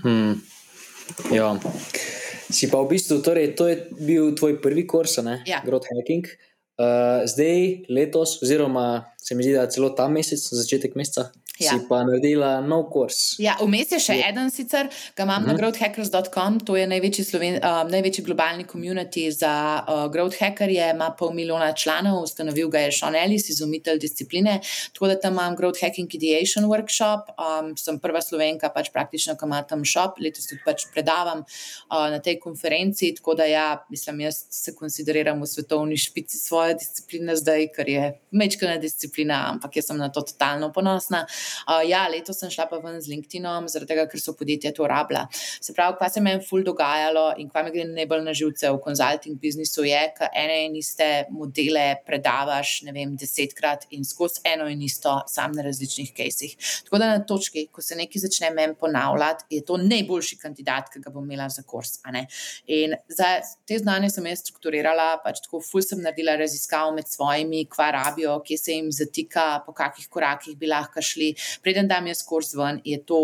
[0.05, 0.39] Hmm.
[1.35, 1.57] Ja.
[2.49, 5.19] Si pa v bistvu, torej, to je bil tvoj prvi kurs?
[5.45, 5.61] Ja.
[5.67, 6.31] Growth hacking.
[6.79, 11.73] Uh, zdaj, letos, oziroma se mi zdi, da celo ta mesec, začetek meseca, Ja.
[11.75, 13.35] si pa naredila nov kurs.
[13.43, 14.87] Ja, vmes je še eden sicer,
[15.19, 15.53] ga imam uh -huh.
[15.53, 21.11] na growthhackers.com, to je največji, sloven, uh, največji globalni komunity za uh, growth hackerje, ima
[21.19, 24.61] pol milijona članov, ustanovil ga je Sean Ellis, izumitelj discipline.
[24.93, 29.47] Tako da tam imam Growth Hacking Ideation Workshop, um, sem prva slovenka, pač praktično, ki
[29.47, 33.15] ima tam shop, letos tudi pač predavam uh, na tej konferenci.
[33.15, 38.21] Tako da ja, mislim, jaz se konsideriram v svetovni špici svoje discipline zdaj, ker je
[38.31, 41.25] mečkana disciplina, ampak jaz sem na to totalno ponosna.
[41.67, 44.87] Uh, ja, letos sem šla pa ven z LinkedInom, zaradi tega, ker so podjetja to
[44.89, 45.27] rabila.
[45.33, 48.81] Se pravi, kaj se meni ful dogajalo in kaj me gre najbolj na živce v
[48.85, 54.69] konzulting biznisu, je, da ene in iste modele predavaš, ne vem, desetkrat in skozi eno
[54.71, 56.57] in isto, sam na različnih kajsih.
[56.87, 61.03] Tako da na točki, ko se nekaj začne meni ponavljati, je to najboljši kandidat, ki
[61.05, 61.99] ga bom imela za kurs.
[62.67, 63.29] In za
[63.67, 68.39] te znanje sem jaz strukturirala, pač tako ful sem naredila raziskav med svojimi, kva rabijo,
[68.47, 71.35] kje se jim zatika, po kakih korakih bi lahko šli.
[71.63, 73.23] Preden dam jaz kurs ven, je to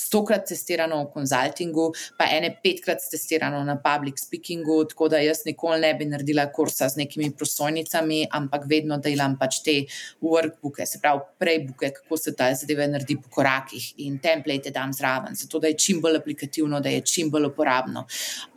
[0.00, 5.80] stokrat testirano v konzultingu, pa ene petkrat testirano na public speakingu, tako da jaz nikoli
[5.84, 9.76] ne bi naredila kursa z nekimi prosojnicami, ampak vedno delam pač te
[10.24, 15.36] workbooke, se pravi prejbuke, kako se ta zadeve naredi po korakih in template dam zraven,
[15.36, 18.06] zato da je čim bolj aplikativno, da je čim bolj uporabno.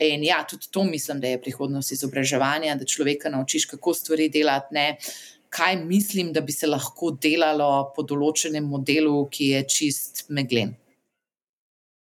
[0.04, 4.74] In ja, tudi to mislim, da je prihodnost izobraževanja, da človeka naučiš, kako stvari delati.
[4.74, 4.88] Ne,
[5.54, 10.74] kaj mislim, da bi se lahko delalo po določenem modelu, ki je čist meglen.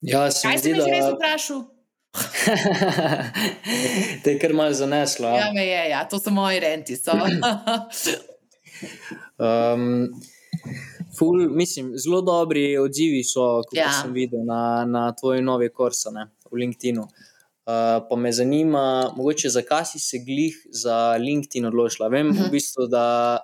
[0.03, 1.63] Ja, se mi Kaj me že res vprašal?
[4.25, 5.29] te je kar malo zaneslo.
[5.37, 6.97] Ja, me je, ja, to so moji renti.
[6.97, 7.13] So.
[9.39, 10.09] Um,
[11.19, 13.91] ful, mislim, zelo dobri odzivi so, kot Ja.
[14.03, 16.99] sem videl na, na tvoji novi kurs na LinkedIn.
[17.63, 22.09] Uh, pa me zanima, mogoče zakaj si se glih za LinkedIn odločila.
[22.09, 22.43] Vem, uh Mhm.
[22.43, 22.49] -huh.
[22.49, 23.39] v bistvu, da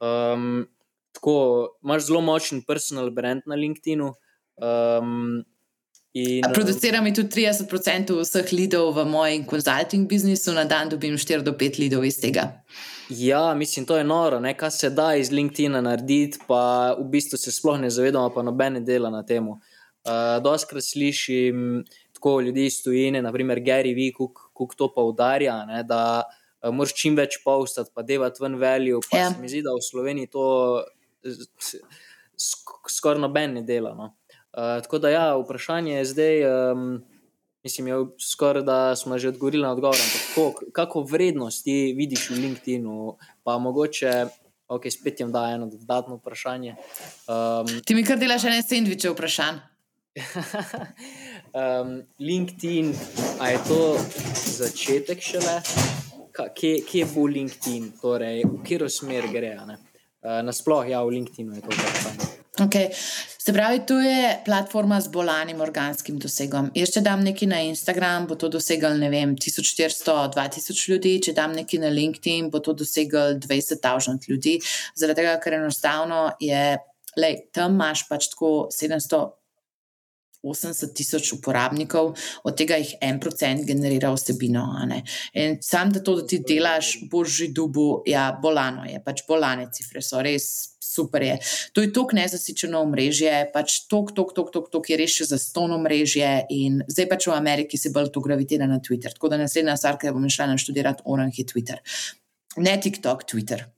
[0.00, 0.66] um,
[1.12, 4.00] tako, imaš zelo močen personal brand na LinkedIn.
[4.00, 5.44] Um,
[6.12, 11.42] in, Producira mi tudi 30% vseh lidov v mojem konzulting biznisu, na dan dobim 4
[11.42, 12.62] do 5 lidov iz tega.
[13.08, 14.54] Ja, mislim, to je noro, ne?
[14.56, 18.80] kaj se da iz LinkedIn narediti, pa v bistvu se sploh ne zavedamo, pa nobene
[18.80, 19.48] dela na tem.
[19.48, 19.58] Uh,
[20.42, 21.84] Doskrat slišim
[22.18, 24.10] tako ljudi iz tujine, naprimer Gary V,
[24.52, 25.82] kako to pa udarja, ne?
[25.82, 29.00] da uh, moraš čim več postati, pa devati ven velju.
[29.06, 29.30] Pa Ja.
[29.30, 30.46] se mi zdi, da v Sloveniji to
[31.24, 31.84] sk-
[32.88, 33.94] skoraj noben ne dela.
[33.94, 34.10] No?
[34.48, 36.36] Uh, tako da ja, vprašanje je zdaj.
[36.72, 36.90] Um,
[37.58, 39.96] Mislim, je skoraj da smo že odgovorili na odgovor.
[40.28, 44.12] Kako, kako vrednost ti vidiš v LinkedIn-u, pa mogoče,
[44.68, 46.76] ok, spet jim da eno dodatno vprašanje.
[47.26, 49.58] Um, Ti mi kar delaš ene sendviče vprašanj.
[51.52, 52.94] um, LinkedIn,
[53.40, 53.80] a je to
[54.58, 55.60] začetek šele?
[56.54, 59.54] Kje, kje bo LinkedIn, torej v katero smer gre?
[59.66, 59.78] ne?
[60.22, 62.28] Uh, Nasploh, ja, v LinkedIn-u je to vprašanje.
[62.58, 62.90] Okay.
[63.38, 66.72] Se pravi, to je platforma z bolanim organskim dosegom.
[66.76, 71.54] Jaz, če dam nekaj na Instagram, bo to dosegel, ne vem, 1400-2000 ljudi, če dam
[71.56, 74.58] nekaj na LinkedIn, bo to dosegel 20.000 ljudi.
[74.98, 76.76] Zaradi tega, ker enostavno je,
[77.16, 79.22] lej, tam imaš pač tako 700.
[80.42, 82.14] 80 tisoč uporabnikov,
[82.44, 84.64] od tega jih en procent generira vsebino.
[85.34, 89.68] In sam, da to, da ti delaš, boš že dubu, ja, bolano je, pač bolane
[89.74, 91.22] cifre so res super.
[91.22, 91.38] Je.
[91.72, 95.38] To je tok nezasičeno omrežje, pač tok, tok, tok, tok, tok je res še za
[95.42, 99.14] ston omrežje in zdaj pač v Ameriki se bolj to gravitira na Twitter.
[99.14, 101.82] Tako da naslednja stvar, ki bom šla naštudirati, orang je Twitter.
[102.58, 103.68] Ne TikTok, Twitter.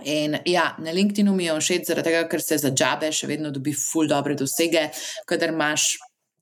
[0.00, 3.74] In ja, na LinkedIn-u mi je všeč, tega, ker se za džabe še vedno dobi
[3.76, 4.88] ful dobre dosege,
[5.28, 5.98] kadar imaš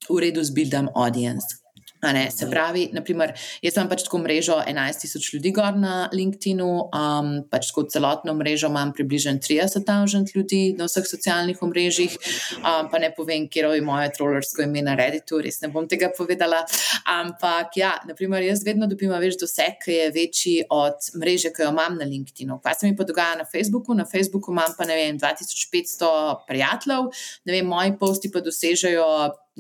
[0.07, 1.60] v redu zbildam audience.
[2.03, 6.69] Ne, se pravi, naprimer, jaz imam pač tako mrežo 11 tisoč ljudi gor na LinkedIn-u,
[6.89, 12.17] um, pač kot celotno mrežo imam približno 30 tisoč ljudi na vseh socialnih omrežjih,
[12.63, 16.09] um, pa ne povem, kje je moje trollersko ime na Redditu, res ne bom tega
[16.17, 16.63] povedala.
[17.05, 21.75] Ampak ja, naprimer, jaz vedno dobim več doseg, ki je večji od mreže, ki jo
[21.75, 22.63] imam na LinkedIn-u.
[22.65, 23.95] Kaj se mi pa dogaja na Facebooku?
[23.95, 26.11] Na Facebooku imam pa ne vem, 2500
[26.49, 27.13] prijateljev,
[27.45, 29.07] ne vem, moji posti pa dosežejo,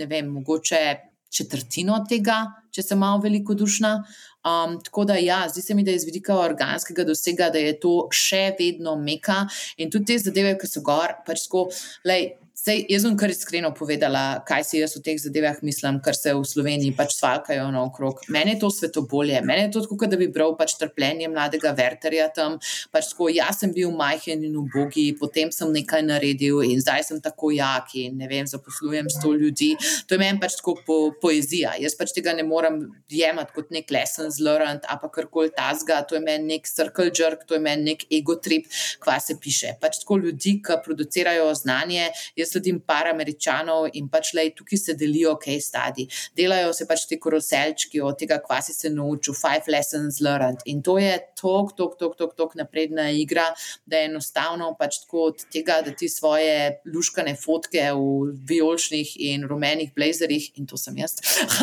[0.00, 2.42] ne vem, mogoče četrtino tega,
[2.74, 3.94] če sem malo velikodušna.
[4.40, 7.74] Um, tako da, ja, zdi se mi, da je iz vidika organskega dosega, da je
[7.80, 9.42] to še vedno meka
[9.76, 11.66] in tudi te zadeve, ki so gor, pač tako,
[12.08, 16.12] lej, Sej, jaz bom kar iskreno povedala, kaj si jaz o teh zadevah mislim, kar
[16.12, 18.18] se v Sloveniji pač svalkajo naokrog.
[18.28, 21.72] Meni je to sveto bolje, meni je to tako, da bi bral pač trpljenje mladega
[21.78, 22.58] Verterja tam.
[22.92, 27.22] Pač tako, jaz sem bil majhen in ubogi, potem sem nekaj naredil in zdaj sem
[27.24, 29.70] tako jak in ne vem, zaposlujem sto ljudi.
[30.04, 31.72] To je meni pač tako po, poezija.
[31.80, 36.02] Jaz pač tega ne morem jemati kot nek lessons learned ali kar koli tasga.
[36.04, 38.68] To je meni nek circle jerk, to je meni nek ego trip,
[39.00, 39.78] kva se piše.
[39.80, 42.10] Pač tako ljudi, ki producirajo znanje
[42.50, 46.06] sledim par američanov in pač le tukaj se delijo, okay, stadi.
[46.36, 50.64] Delajo se pač ti koroselčki od tega, kva si se naučil, five lessons learned.
[50.70, 53.48] In to je tok, tok, tok, tok, tok napredna igra,
[53.86, 59.46] da je enostavno pač tako od tega, da ti svoje luškane fotke v vijoličnih in
[59.48, 61.16] rumenih blazerjih, in to sem jaz,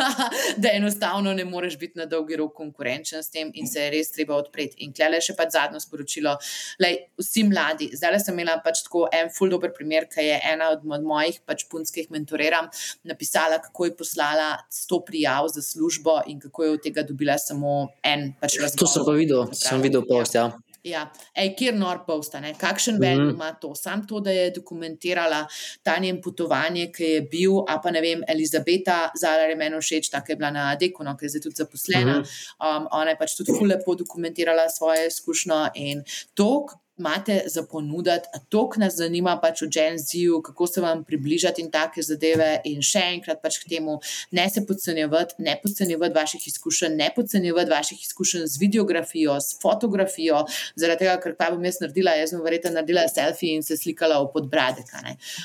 [0.64, 4.12] da enostavno ne moreš biti na dolgi rok konkurenčen s tem in se je res
[4.16, 4.82] treba odpreti.
[4.86, 6.36] In klele še pač zadnjo sporočilo,
[6.82, 10.72] da vsi mladi, zdaj sem imela pač tako en full dober primer, ki je ena
[10.74, 12.70] od od mojih pač punc, ki jih mentoriram,
[13.04, 17.88] napisala, kako je poslala 100 prijav za službo in kako je od tega dobila samo
[18.04, 18.34] en.
[18.42, 20.36] Pač to sem pa videl, sem videl post.
[20.36, 20.52] Ja.
[20.88, 21.04] Ja,
[21.36, 23.18] ej, kjer nor postane, kakšen mm -hmm.
[23.18, 23.76] ven ima to.
[23.76, 25.46] Sam to, da je dokumentirala
[25.84, 30.10] ta njen potovanje, ki je bil, a pa ne vem, Elizabeta, zala je meni všeč,
[30.10, 32.20] tako je bila na Dekonu, ki je zdaj tudi zaposlena.
[32.20, 32.78] Mm -hmm.
[32.78, 36.04] um, ona je pač tudi fulepo dokumentirala svoje izkušnje in
[36.34, 36.68] to,
[36.98, 41.62] imate za ponuditi, to, kar nas zanima pač v Gen Z-u, kako se vam približati
[41.62, 42.50] in take zadeve.
[42.66, 44.00] In še enkrat pač k temu,
[44.32, 50.44] ne se podcenjevati, ne podcenjevati vaših izkušenj, ne podcenjevati vaših izkušenj z videografijo, s fotografijo,
[50.76, 54.20] zaradi tega, ker kaj bom jaz naredila, jaz bom verjetno naredila selfie in se slikala
[54.24, 54.94] v podbradek.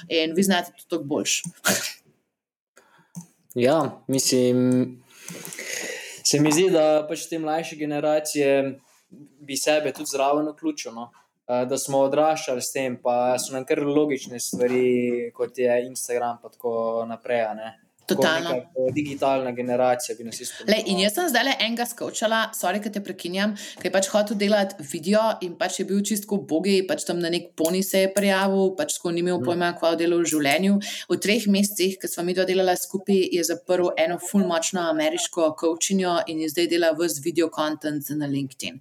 [0.08, 1.42] In vi znate to tako boljš.
[3.66, 3.78] ja,
[4.08, 5.02] mislim.
[6.24, 8.78] Se mi zdi, da pač te mlajše generacije
[9.42, 10.94] bi sebe tudi zraven vključili.
[10.94, 11.10] No?
[11.52, 16.38] Eh, da smo odraščali s tem, pa so nam kar logične stvari, kot je Instagram,
[16.40, 16.74] in tako
[17.08, 17.42] naprej.
[18.06, 18.50] Totalno.
[18.92, 20.82] Digitalna generacija bi nas izpolnila.
[20.86, 24.38] In jaz sem zdaj le enega skočila, sorry, ki te prekinjam, ki je pač hotel
[24.40, 28.10] delati video in pač je bil čisto bogi, pač tam na nek poni se je
[28.14, 29.46] prijavil, pač tako ni imel mhm.
[29.46, 30.78] pojma, kva je delal v življenju.
[31.12, 35.52] V treh mesecih, ki smo mi to delali skupaj, je zaprl eno full močno ameriško
[35.60, 38.80] coachinjo in je zdaj delal vse video content na LinkedIn.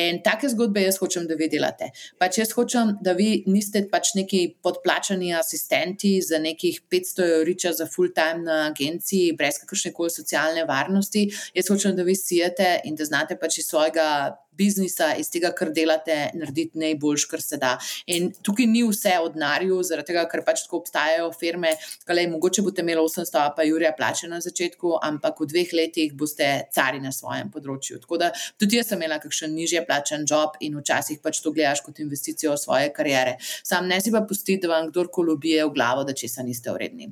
[0.00, 1.90] In take zgodbe jaz hočem, da vi delate.
[2.18, 7.86] Pač jaz hočem, da vi niste pač neki podplačani asistenti za nekih 500 euriča za
[7.90, 11.26] full time na agenciji, brez kakršne koli socialne varnosti.
[11.54, 14.08] Jaz hočem, da vi sijete in da znate pač iz svojega
[14.56, 17.74] biznisa, iz tega, kar delate, narediti najboljš, kar se da.
[18.06, 21.74] In tukaj ni vse od narju, zaradi tega, ker pač tako obstajajo firme,
[22.06, 26.48] ki mogoče boste imeli 800, pa Jurija plače na začetku, ampak v dveh letih boste
[26.74, 28.00] cari na svojem področju.
[28.04, 28.30] Tako da
[28.60, 32.54] tudi jaz sem imela kakšen nižje plačen job in včasih pač to gledaš kot investicijo
[32.54, 33.36] v svoje kariere.
[33.66, 37.10] Sam ne si pa pustiti, da vam kdorkoli ubije v glavo, da česa niste vredni.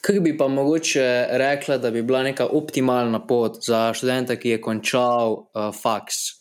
[0.00, 4.60] Kaj bi pa mogoče rekla, da bi bila neka optimalna pot za študenta, ki je
[4.62, 6.37] končal uh, faks?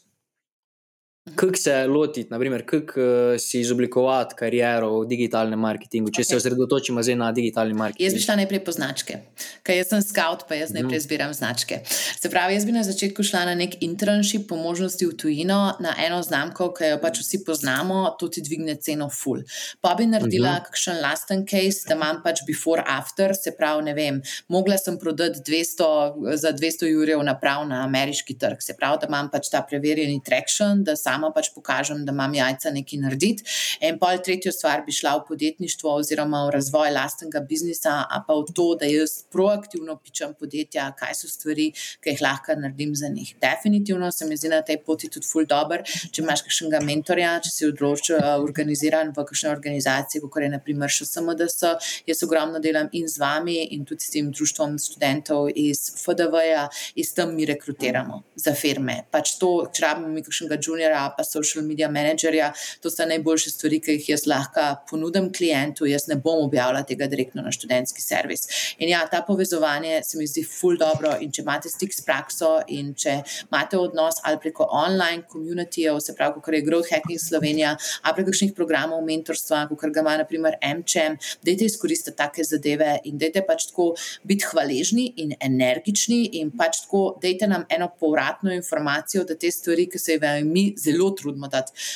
[1.35, 6.29] Kako se lotiti, naprimer, kako uh, si izoblikovati kariero v digitalnem marketingu, če okay.
[6.29, 8.05] se osredotočimo zdaj na digitalni marketing?
[8.05, 9.19] Jaz bi šla najprej po značke,
[9.67, 11.03] ker jaz sem scout, pa jaz najprej mhm.
[11.03, 11.81] zbiram značke.
[11.87, 15.95] Se pravi, jaz bi na začetku šla na nek internship, po možnosti v tujino, na
[16.05, 19.43] eno znamko, ki jo pač vsi poznamo, to ti dvigne ceno full.
[19.81, 20.63] Pa bi naredila uh mhm.
[20.63, 20.69] -huh.
[20.71, 25.39] kakšen lasten case, da imam pač before after, se pravi, ne vem, mogla sem prodati
[25.39, 30.21] 200, za 200 jurjev naprav na ameriški trg, se pravi, da imam pač ta preverjeni
[30.23, 33.45] traction, da sam sama pač pokažem, da imam jajca nekaj narediti.
[33.85, 38.37] In pol tretjo stvar bi šla v podjetništvo oziroma v razvoj lastnega biznisa, a pa
[38.37, 41.71] v to, da jaz proaktivno pičem podjetja, kaj so stvari,
[42.03, 43.33] ki jih lahko naredim za njih.
[43.41, 47.53] Definitivno se mi zdi na tej poti tudi ful dobr, če imaš kakšnega mentorja, če
[47.53, 51.65] si odločen, uh, organiziran v kakšni organizaciji, kot je naprimer še SMDS.
[52.07, 57.05] Jaz ogromno delam in z vami in tudi s tem društvom študentov iz FDV-ja, in
[57.05, 58.99] s tem mi rekrutiramo za firme.
[59.11, 62.51] Pač to, če rabimo mi kakšnega juniora, pa social media managerja.
[62.81, 65.85] To so najboljše stvari, ki jih jaz lahko ponudim klientu.
[65.85, 68.47] Jaz ne bom objavila tega direktno na študentski servis.
[68.79, 71.15] In ja, ta povezovanje se mi zdi ful dobro.
[71.21, 76.15] In če imate stik s prakso in če imate odnos ali preko online komunitijev, se
[76.15, 80.57] pravi, kot je Growth Hacking Slovenija, ali preko kakšnih programov mentorstva, kot ga ima naprimer
[80.61, 83.91] MČM, dajte izkoristiti take zadeve in dajte pač tako
[84.27, 89.87] biti hvaležni in energični in pač tako dajte nam eno povratno informacijo, da te stvari,
[89.91, 91.49] ki se jih mi zelo zelo trudimo.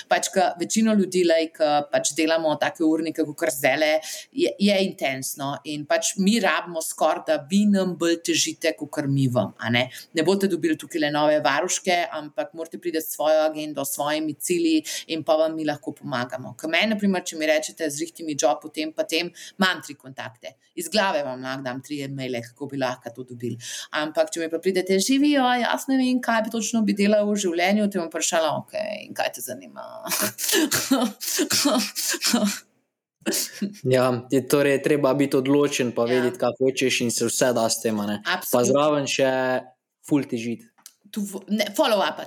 [0.07, 1.25] Pač, večino ljudi,
[1.55, 3.99] ki pač delamo take urnike, kot zdaj,
[4.31, 9.27] je, je intensno in pač mi rabimo skoraj, da vi nam bolj težite, kot mi
[9.27, 9.53] vam.
[9.71, 9.89] Ne?
[10.13, 14.33] ne boste dobili tukaj le nove varuške, ampak morate priti s svojo agendo, s svojimi
[14.33, 16.55] cilji in pa vam mi lahko pomagamo.
[16.71, 20.55] Meni, naprimer, če mi rečete, zrihti mi job, potem pa tem, imam tri kontakte.
[20.79, 23.57] Iz glave vam lahko dam tri e-maile, kako bi lahko to dobili.
[23.99, 27.37] Ampak, če mi pa pridete živijo, jaz ne vem, kaj bi točno bi delal v
[27.43, 28.75] življenju, te bom vprašala, ok,
[29.05, 29.83] in kaj te zanima.
[33.95, 36.15] ja, je torej treba biti odločen, pa ja.
[36.15, 37.99] vedeti, kaj hočeš, in se vse da s tem.
[38.25, 39.31] Pa zraven še
[40.07, 40.70] full težiti
[41.75, 42.21] follow-up,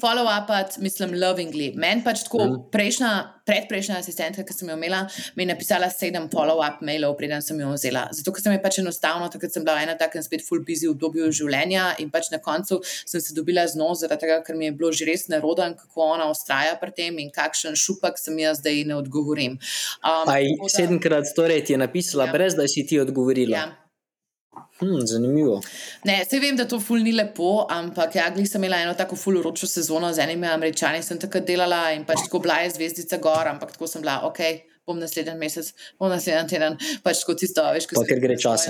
[0.00, 1.72] follow-up, mislim, lovingly.
[1.74, 2.58] Meni pač tako, mm.
[2.72, 3.10] prejšnja,
[3.46, 5.04] predprejšnja asistentka, ki sem jo imela,
[5.36, 8.06] mi je napisala sedem follow-up mailov, preden sem jo vzela.
[8.16, 10.94] Zato, ker sem je pač enostavno, takrat sem bila ena takem spet full busy v
[10.96, 14.68] obdobju življenja in pač na koncu sem se dobila z njo, zaradi tega, ker mi
[14.68, 18.60] je bilo že res neroden, kako ona ustraja pri tem in kakšen šupak sem jaz,
[18.64, 19.58] da ji ne odgovorim.
[20.02, 22.36] Um, Aj, sedemkrat torej ti je napisala, ja.
[22.36, 23.56] brez da si ti odgovorila.
[23.56, 23.85] Ja.
[24.80, 25.60] Hmm, zanimivo.
[26.04, 29.38] Ne, vse vem, da to ful ni lepo, ampak ja, sem imela eno tako ful
[29.40, 33.48] uročo sezono z enimi američani, sem takrat delala in pač tako bila je zvezdica gor,
[33.48, 34.42] ampak tako sem bila, ok,
[34.86, 38.20] bom naslednji mesec, bom naslednji teden, pač kot tisto, veš, kaj se tiče.
[38.22, 38.66] Gre čas.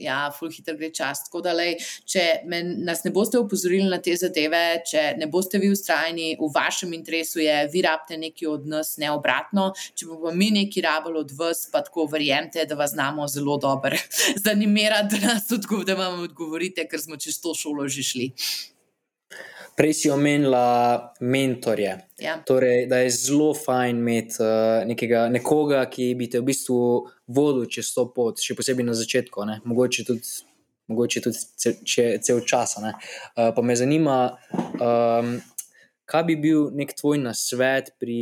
[0.00, 1.24] Ja, full hitro gre čas.
[1.26, 1.76] Tako da, lej,
[2.08, 6.50] če me, nas ne boste upozorili na te zadeve, če ne boste vi ustrajni, v
[6.54, 9.70] vašem interesu je, vi rabite nekaj od nas, ne obratno.
[9.98, 14.00] Če bomo mi nekaj rabili od vas, pa tako verjemite, da vas znamo zelo dobro
[14.46, 18.32] zanimirati, da, odgov, da vam odgovorite, ker smo čez to šolo že šli.
[19.78, 21.92] Prej si omenila mentorje.
[22.18, 22.34] Ja.
[22.46, 26.78] Torej, da je zelo fajn imeti uh, nekega, nekoga, ki bi te v bistvu
[27.30, 29.60] vodil čez to pot, še posebej na začetku, ne?
[29.70, 30.34] mogoče tudi,
[30.90, 31.78] mogoče tudi cel,
[32.18, 32.74] cel čas.
[32.82, 32.90] Uh,
[33.54, 34.18] pa me zanima,
[34.82, 35.36] um,
[36.08, 38.18] kaj bi bil nek tvoj nasvet pri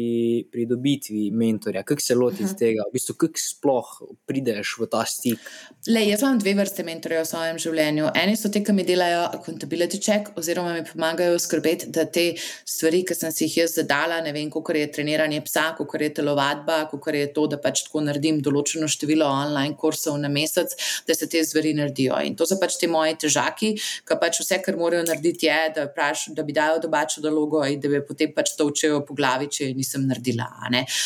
[0.53, 2.59] pridobitvi mentorja, kako se loti uh -huh.
[2.59, 3.91] tega, v bistvu, kako sploh
[4.27, 5.39] prideš v ta stik?
[5.87, 8.09] Le, jaz imam dve vrste mentorjev v svojem življenju.
[8.15, 12.35] Eni so ti, ki mi delajo accountability check, oziroma mi pomagajo skrbeti, da te
[12.65, 16.15] stvari, ki sem si jih jaz zadala, ne vem, kako je treniranje psa, kako je
[16.15, 20.75] telovadba, kako je to, da pač tako naredim določeno število online kursov na mesec,
[21.07, 22.19] da se te stvari naredijo.
[22.25, 23.75] In to so pač ti moji težaki,
[24.09, 27.21] ki pač vse, kar morajo narediti, je, da, praš, da bi dal dobačo
[27.77, 30.49] nalogo da me potem pač to učijo po glavi, če nisem naredila.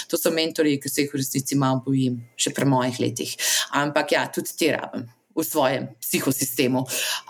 [0.09, 3.37] To so mentori, ki se jih v resnici malo bojim, še pri mojih letih.
[3.73, 5.09] Ampak ja, tudi ti rabim.
[5.41, 6.83] V svojem psihosistemu.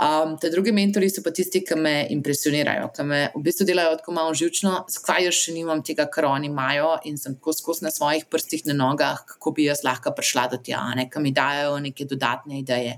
[0.02, 3.98] Um, te druge mentori so pa tisti, ki me impresionirajo, ki me v bistvu delajo
[4.00, 7.86] tako malo živčno, zakaj jaz še nimam tega, kar oni imajo in sem tako skozi
[7.86, 11.34] na svojih prstih na nogah, kako bi jaz lahko prišla do tega, ne, ki mi
[11.36, 12.96] dajo neke dodatne ideje.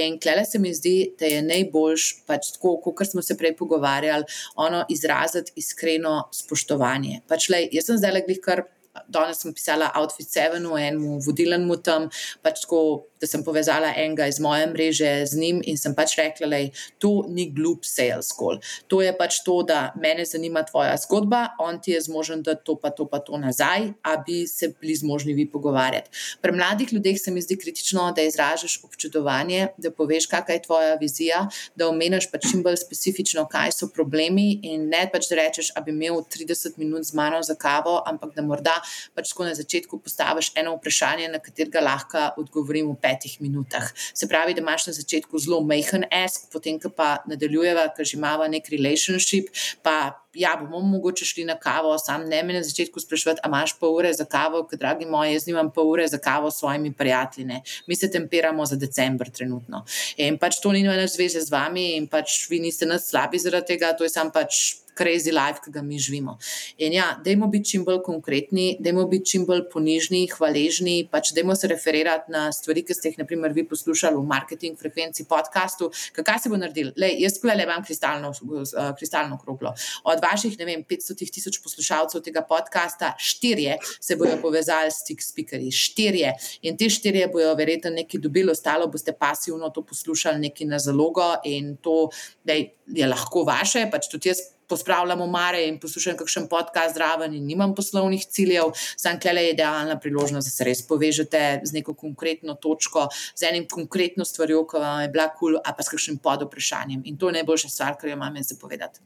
[0.00, 4.24] In klele se mi zdi, da je najboljš, pač tako, kot smo se prej pogovarjali,
[4.56, 7.22] ono izraziti iskreno spoštovanje.
[7.28, 8.64] Pač, lej, jaz sem zdaj le glih kar.
[9.08, 12.10] Danes sem pisala Outfit 7 v enem vodilnem tam,
[12.42, 16.48] pač tako da sem povezala enega iz moje mreže z njim in sem pač rekla,
[16.52, 16.60] da
[17.00, 18.60] to ni glup sales call.
[18.92, 22.76] To je pač to, da me zanima tvoja zgodba, on ti je zmožen dati to,
[22.80, 26.10] pa to, pa to nazaj, a bi se bili zmožni vi pogovarjati.
[26.42, 30.94] Pri mladih ljudeh se mi zdi kritično, da izražaš občudovanje, da poveš, kakšna je tvoja
[31.00, 35.72] vizija, da omeniš pač čim bolj specifično, kaj so problemi in ne pač da rečeš,
[35.74, 38.76] da bi imel 30 minut z mano za kavo, ampak da morda
[39.14, 43.92] pač na začetku postaviš eno vprašanje, na katerega lahko odgovorim v petih minutah.
[44.14, 48.46] Se pravi, da imaš na začetku zelo majhen ask, potem pa nadaljujeva, ker že imamo
[48.48, 49.50] nek relationship.
[49.82, 53.76] Pa ja, bomo mogoče šli na kavo, sam ne me na začetku sprašovati, a imaš
[53.80, 56.92] pol ure za kavo, ker dragi moji, jaz nimam pol ure za kavo s svojimi
[56.94, 57.46] prijatelji.
[57.46, 57.62] Ne.
[57.86, 59.84] Mi se temperamo za decembr trenutno.
[60.16, 63.74] In pač to ni nobene zveze z vami, in pač vi niste nas slabi zaradi
[63.74, 66.38] tega, to je sam pač crazy life, ki ga mi živimo.
[66.78, 71.56] In ja, dajmo biti čim bolj konkretni, dajmo biti čim bolj ponižni, hvaležni, pač dajmo
[71.56, 75.90] se referirati na stvari, ki ste jih, naprimer, vi poslušali v marketing frekvenci podkastu.
[76.16, 76.92] Kaj se bo naredil?
[76.96, 79.74] Lej, jaz tukaj le imam kristalno, uh, kristalno kroglo.
[80.04, 85.22] Od vaših, ne vem, 500 tisoč poslušalcev tega podcasta, štirje se bodo povezali s tik
[85.22, 86.32] speakerji, štirje.
[86.62, 91.34] In te štirje bodo verjetno nekaj dobili, ostalo boste pasivno to poslušali, nekaj na zalogo
[91.44, 92.08] in to
[92.44, 97.46] dej, je lahko vaše, pač tudi jaz pospravljam omare in poslušam kakšen podcast zraven in
[97.46, 103.08] nimam poslovnih ciljev, sam klele idealna priložnost, da se res povežete z neko konkretno točko,
[103.34, 107.02] z enim konkretno stvarjo, ki vam je bila kul, cool, a pa s kakšnim podoprašanjem.
[107.04, 109.00] In to je najboljša stvar, kar jo imam jaz zapovedati.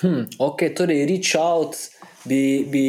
[0.00, 1.76] Hmm, ok, torej reach out
[2.24, 2.84] bi, bi,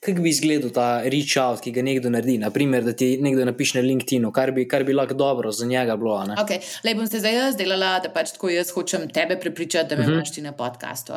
[0.00, 2.38] kako bi izgledal ta reach out, ki ga nekdo naredi?
[2.38, 5.96] Naprimer, da ti nekdo napiše na LinkedIn, kar bi, kar bi lahko dobro za njega
[5.96, 6.16] bilo.
[6.42, 6.60] Okay.
[6.84, 10.02] Le bom se zdaj jaz delala, da pač tako jaz hočem tebe prepričati, da me
[10.02, 10.12] uh mhm.
[10.12, 10.16] -huh.
[10.18, 11.12] imaš ti na podkastu.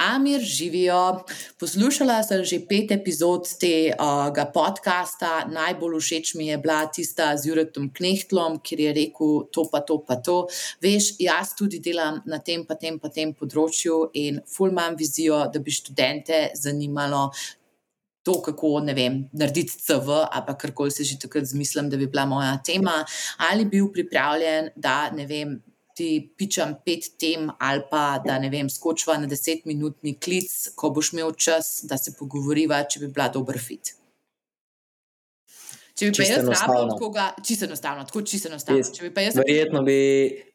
[0.00, 1.24] Amir živijo.
[1.60, 7.90] Poslušala sem že pet epizod tega podcasta, najbolj všeč mi je bila tista z Juretom
[7.92, 10.48] Knehtlom, kjer je rekel: To pa to, pa to.
[10.80, 15.44] Veš, jaz tudi delam na tem, pa tem, pa tem področju in ful imam vizijo,
[15.52, 17.28] da bi študente zanimalo.
[18.24, 22.26] To, kako vem, narediti CV, ali kar koli se že takrat zmislim, da bi bila
[22.26, 23.04] moja tema,
[23.48, 25.56] ali bil pripravljen, da ne vem,
[26.00, 31.12] ti pičam pet tem, ali pa da ne vem, skočiva na desetminutni klic, ko boš
[31.12, 33.92] imel čas, da se pogovoriva, če bi bila dober fit.
[36.00, 38.80] Če bi pa jaz rabila koga, čisto enostavno, tako čisto enostavno.
[38.96, 39.36] Če bi pa jaz.
[39.36, 39.96] Verjetno bi,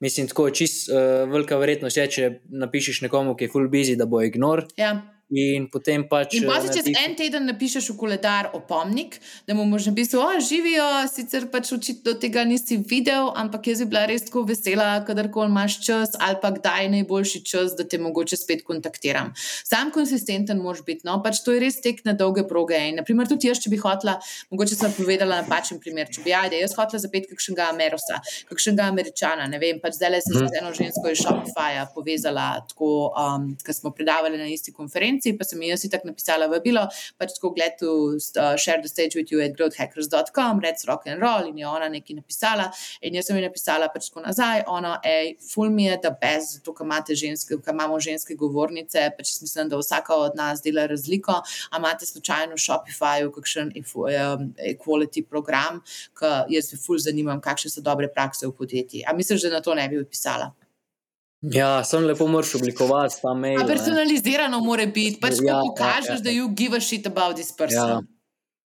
[0.01, 2.29] mislim, tako čisto uh, velika verjetnost je, če
[2.65, 4.65] napišeš nekomu, ki je full busy, da bo ignor.
[4.81, 4.95] Ja.
[5.33, 6.35] In potem pač.
[6.37, 9.17] In pa si čez en teden napišeš v koledar opomnik,
[9.49, 13.87] da mu možno pisati, da živijo, sicer pač očitno tega nisi videl, ampak jaz bi
[13.89, 17.97] bila res tako vesela, kadarkoli imaš čas, ali pa kdaj je najboljši čas, da te
[17.97, 19.31] mogoče spet kontaktiram.
[19.65, 22.77] Sam konsistenten moraš biti, no pač to je res tek na dolge proge.
[22.77, 24.19] In, naprimer, tudi jaz, če bi hotla,
[24.53, 28.21] mogoče sem povedala napačen primer, če bi ajde, jaz hotla zapeti kakšnega Amerosa,
[28.53, 30.53] kakšnega Američana, ne vem, pač zdaj le sem hmm.
[30.53, 35.37] z eno žensko iz Shopifyja povezala, tako, um, ker smo predavali na isti konferenci konferenci,
[35.37, 36.87] pa sem jaz tako napisala vabilo,
[37.17, 41.47] pač tako gledati, uh, share the stage with you at growthhackers.com, rec rock and roll
[41.47, 42.71] in je ona nekaj napisala.
[43.01, 46.57] In jaz sem ji napisala pač tako nazaj, ona, hej, full me je, da bez,
[46.57, 50.87] zato, ker imate ženske, ker imamo ženske govornice, pač mislim, da vsaka od nas dela
[50.87, 51.41] razliko,
[51.71, 55.81] a imate slučajno v Shopifyju kakšen equality program,
[56.17, 59.05] ker jaz se full zanimam, kakšne so dobre prakse v podjetji.
[59.07, 60.53] A misliš, da na to ne bi pisala?
[61.53, 63.61] Ja, sem lepo moraš oblikovati ta mail.
[63.61, 64.65] A personalizirano ne.
[64.65, 66.21] mora biti, pač ja, pokažeš, ja, ja.
[66.21, 67.89] da you give a shit about this person.
[67.89, 67.99] Ja.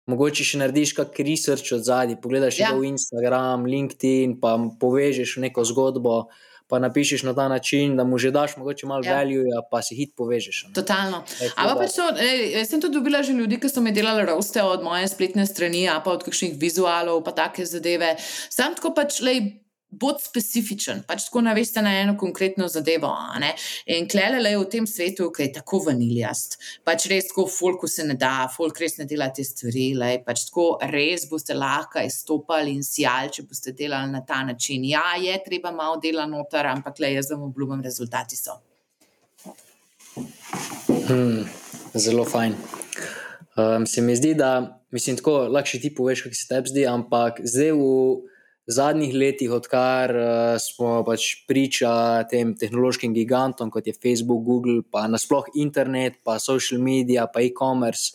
[0.09, 2.73] Mogoče še narediš kakšen research od zadaj, pogledaš ja.
[2.75, 6.25] v Instagram, LinkedIn, pa povežeš neko zgodbo.
[6.71, 9.17] Pa napišeš na ta način, da mu že daš mogoče malo ja.
[9.19, 10.61] value, pa si hit povežeš.
[10.65, 10.73] Ne?
[10.73, 11.19] Totalno.
[11.59, 14.63] Ampak pač to, ej, jaz sem tudi dobila že ljudi, ki so mi delali roste
[14.63, 18.15] od moje spletne strani, pa od kakšnih vizualov, pa take zadeve.
[18.49, 19.62] Sam tako pač, lej,
[19.99, 23.11] bod specifičen, pač tako naveste na eno konkretno zadevo.
[23.93, 28.05] In klele je v tem svetu, ki je tako vaniljast, pač res tako, folku se
[28.07, 32.75] ne da, folk res ne dela te stvari, lej, pač tako res boste lahko izstopali
[32.75, 34.85] in sjali, če boste delali na ta način.
[34.89, 38.59] Ja, je treba malo dela noter, ampak le jaz vam obljubim, rezultati so.
[41.07, 41.43] Hmm,
[41.93, 42.55] zelo fajn.
[43.57, 47.41] Um, se mi zdi, da mislim, tako lahko ti poveš, kako se tebi zdi, ampak
[47.43, 47.83] zdaj v
[48.67, 50.27] zadnjih letih, odkar uh,
[50.61, 56.81] smo pač priča tem tehnološkim gigantom, kot je Facebook, Google, pa nasplošno internet, pa social
[56.81, 58.13] media, pa e-commerce,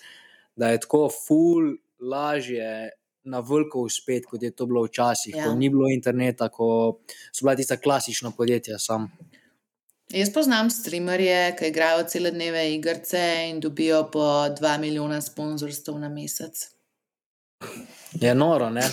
[0.57, 2.95] da je tako ful lažje.
[3.29, 5.45] Na vrhu uspet, kot je to bilo včasih, ja.
[5.45, 8.79] ko ni bilo interneta, ko so bila tista klasična podjetja.
[8.81, 9.11] Sam.
[10.09, 13.21] Jaz poznam streamerje, ki igrajo cele dneve igrice
[13.51, 14.25] in dobijo po
[14.57, 16.71] 2 milijona sponzorstv na mesec.
[18.13, 18.81] Je noro, ne?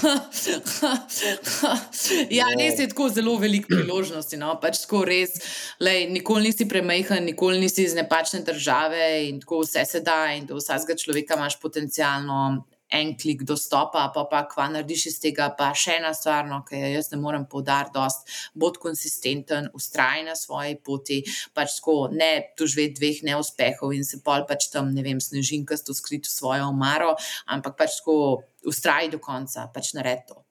[2.37, 4.37] ja, res je tako zelo veliko priložnosti.
[4.37, 4.59] No?
[4.61, 5.37] Pač tako res,
[5.79, 10.45] lej, nikoli nisi premajhen, nikoli nisi iz nepačne države in tako vse se da, in
[10.49, 15.49] do vsakega človeka imaš potencialno en klik dostopa, pa pa kva narediš iz tega.
[15.57, 20.23] Pa še ena stvar, no, ki jo jaz ne morem poudariti, dost, bod konsistenten, ustraj
[20.27, 21.21] na svoji poti,
[21.57, 26.29] pač tako ne doživeti dveh neuspehov in se pol pač tam, ne vem, snežinkasto skriti
[26.29, 27.15] v svojo omaro,
[27.51, 30.41] ampak pač tako ustraj do konca, pač nared to.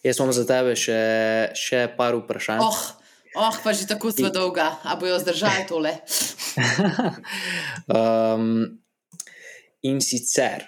[0.00, 1.00] Jaz imam za tebe še,
[1.52, 2.62] še par vprašanj.
[2.64, 2.78] Oh,
[3.36, 5.92] oh, pa že tako zelo dolga, a bojo zdržali tole.
[7.96, 8.80] um,
[9.82, 10.66] In sicer,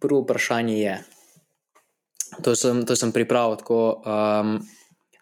[0.00, 0.96] prvo vprašanje je,
[2.42, 4.02] to sem, to sem pripravil tako.
[4.04, 4.58] Um,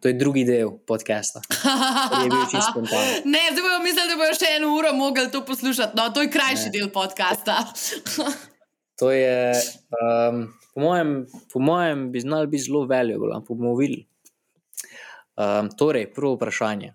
[0.00, 1.40] To je drugi del podcasta.
[3.32, 5.96] ne, zdaj bomo mislili, da bojo še eno uro mogli to poslušati.
[5.96, 6.72] No, to je krajši ne.
[6.76, 7.56] del podcasta.
[9.00, 9.56] to je,
[9.96, 11.10] um, po, mojem,
[11.52, 14.04] po mojem, bi znal biti zelo ampak bomo videli.
[15.34, 16.92] Um, torej, prvo vprašanje.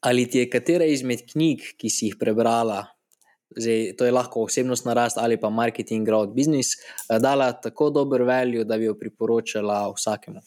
[0.00, 2.93] Ali ti je katera izmed knjig, ki si jih prebrala,
[3.56, 6.74] Zdaj, to je lahko osebnostna rast ali pa marketing, growth business,
[7.10, 10.40] eh, dala tako dober value, da bi jo priporočala vsakemu.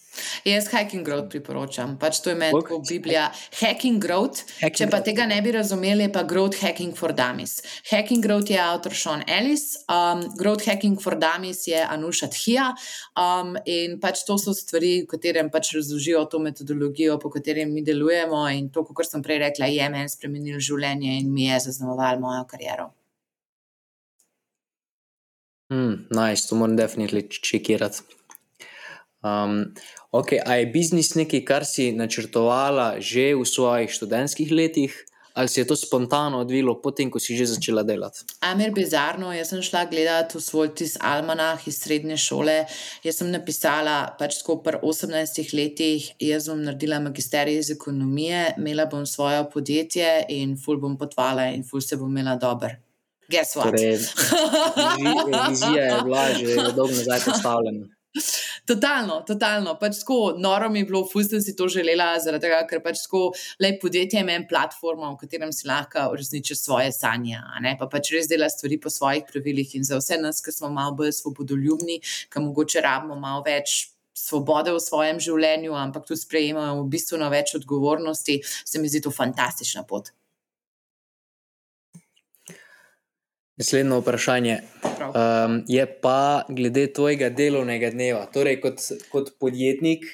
[0.45, 3.32] Jaz hacking growth priporočam, pač to je meni kot Biblija.
[3.60, 5.05] Hacking growth, hacking če pa growth.
[5.05, 7.62] tega ne bi razumeli, je pa growth hacking for dummies.
[7.91, 12.74] Hacking growth je avtor Sean Ellis, um, growth hacking for dummies je Anuša Thia.
[13.16, 17.84] Um, in pač to so stvari, v katerem pač razložijo to metodologijo, po kateri mi
[17.84, 18.47] delujemo.
[18.49, 22.45] In to, kot sem prej rekla, je meni spremenil življenje in mi je zaznamoval mojo
[22.49, 22.97] kariero.
[25.74, 27.99] Mm, nice, to moram definitivno čekirati.
[29.24, 29.74] Um,
[30.11, 34.93] okay, a je biznis nekaj, kar si načrtovala že v svojih študentskih letih,
[35.38, 38.24] ali se je to spontano odvilo, potem ko si že začela delati?
[38.41, 42.55] Amir bizarno, jaz sem šla gledati v svoj tis Almanah iz srednje šole.
[43.03, 49.05] Jaz sem napisala, pač pri 18 letih, jaz bom naredila magisterij iz ekonomije, imela bom
[49.05, 52.87] svoje podjetje in ful bom potvala in ful se bom imela dober.
[53.30, 53.71] Guess what?
[53.71, 57.88] Torej, vizi- vizija je bila že dolgo nazaj postavljena.
[58.65, 59.75] Totalno, totalno.
[59.80, 63.03] Pač tako noro mi je bilo, ful sem si to želela, zaradi tega, ker pač
[63.05, 63.30] tako
[63.63, 67.88] le podjetje ima eno platformo, v katerem si lahko uresničiš svoje sanje, a ne pa
[67.91, 69.75] pač res dela stvari po svojih pravilih.
[69.78, 71.99] In za vse nas, ki smo malo bolj svobodoljubni,
[72.34, 73.91] ki mogoče rabimo malo več.
[74.17, 79.84] Svobode v svojem življenju, ampak tudi sprejemajo bistveno več odgovornosti, se mi zdi to fantastična
[79.86, 80.09] pot.
[83.58, 84.60] Naslednje vprašanje
[84.97, 85.10] Prav.
[85.10, 88.26] um, je pa glede tvojega delovnega dneva.
[88.34, 90.05] Torej, kot, kot podjetnik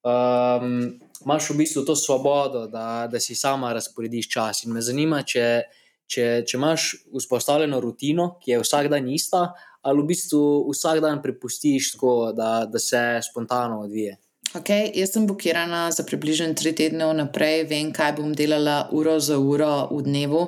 [0.00, 4.64] um, imaš v bistvu to svobodo, da, da si sama razporediš čas.
[4.64, 5.62] In me zanima, če,
[6.08, 9.50] če, če imaš vzpostavljeno rutino, ki je vsak dan ista,
[9.82, 14.16] ali v bistvu vsak dan prepustiš tako, da, da se spontano odvije.
[14.56, 19.36] Okay, jaz sem blokirana za približno tri tedne vnaprej, vem, kaj bom delala uro za
[19.36, 20.38] uro v dnevu.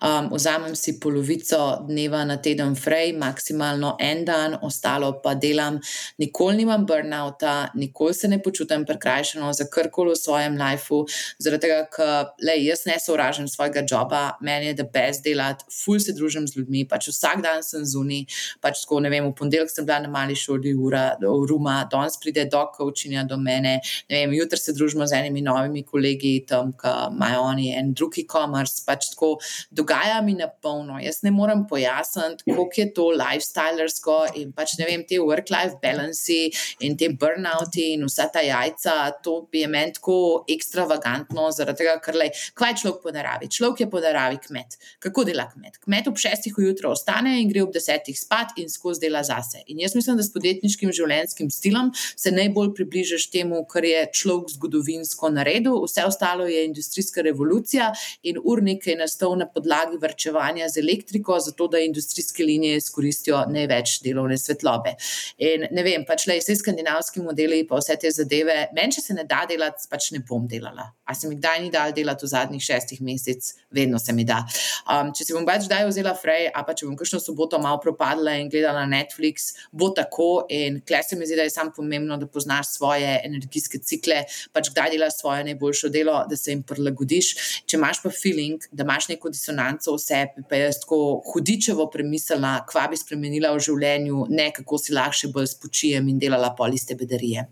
[0.00, 5.76] Um, vzamem si polovico dneva na teden fraj, maksimalno en dan, ostalo pa delam.
[6.18, 11.02] Nikoli nimam burnouta, nikoli se ne počutim prekrajšano za karkoli v svojem lifeu,
[11.36, 16.00] zaradi tega, ker le, jaz ne sovražim svojega joba, meni je da best delati, ful
[16.00, 18.24] se družim z ljudmi, pač vsak dan sem zunaj,
[18.64, 22.48] pač tako ne vem, v ponedeljek sem bila na mali šoli, ura, ruma, danes pride
[22.48, 23.76] do kaučinja do mene.
[24.10, 28.18] Ne vem, jutri se družimo z enimi novimi kolegi, tam, ki imajo oni en drug
[28.22, 28.84] e-commerce.
[28.86, 29.34] Pač tako
[29.74, 30.98] dogaja mi na polno.
[31.02, 36.40] Jaz ne morem pojasniti, koliko je to lifestylersko in pač ne vem, te work-life balance
[36.84, 38.96] in te burnouti in vsa ta jajca.
[39.24, 43.50] To je meni tako ekstravagantno, zaradi tega, ker le, kaj je človek po naravi?
[43.50, 44.76] Človek je po naravi kmet.
[45.02, 45.80] Kako dela kmet?
[45.84, 49.64] Kmet ob šestih ujutro ostane in gre ob desetih spat in skozi dela zase.
[49.72, 54.54] In jaz mislim, da s podjetniškim življenjskim stilom se najbolj približaš temu, kar je človek
[54.56, 57.90] zgodovinsko naredil, vse ostalo je industrijska revolucija
[58.22, 64.00] in urnik je nastal na podlagi vrčevanja z elektriko, zato da industrijske linije izkoristijo največ
[64.04, 64.94] delovne svetlobe.
[65.38, 69.16] In ne vem, pač le vse skandinavski modeli, pa vse te zadeve, meni, če se
[69.16, 70.90] ne da delati, pač ne bom delala.
[71.04, 74.42] A se mi kdaj ni dal delati v zadnjih šestih mesecih, vedno se mi da.
[74.86, 77.80] Um, če si bom pač kdaj vzela frej, a pa če bom kakšno soboto malo
[77.82, 80.46] propadla in gledala Netflix, bo tako.
[80.50, 84.72] In klej se mi zdi, da je samo pomembno, da poznaš svoje energijske cikle, pač
[84.72, 87.30] kdaj delaš svoje najboljše delo, da se jim prilagodiš.
[87.66, 92.58] Če imaš pa feeling, da imaš neko disonanco v sebi, pa jaz tako hudičevo premislila,
[92.68, 96.98] kva bi spremenila v življenju, ne kako si lahko še bolj spočijem in delala poliste
[96.98, 97.48] bedarije.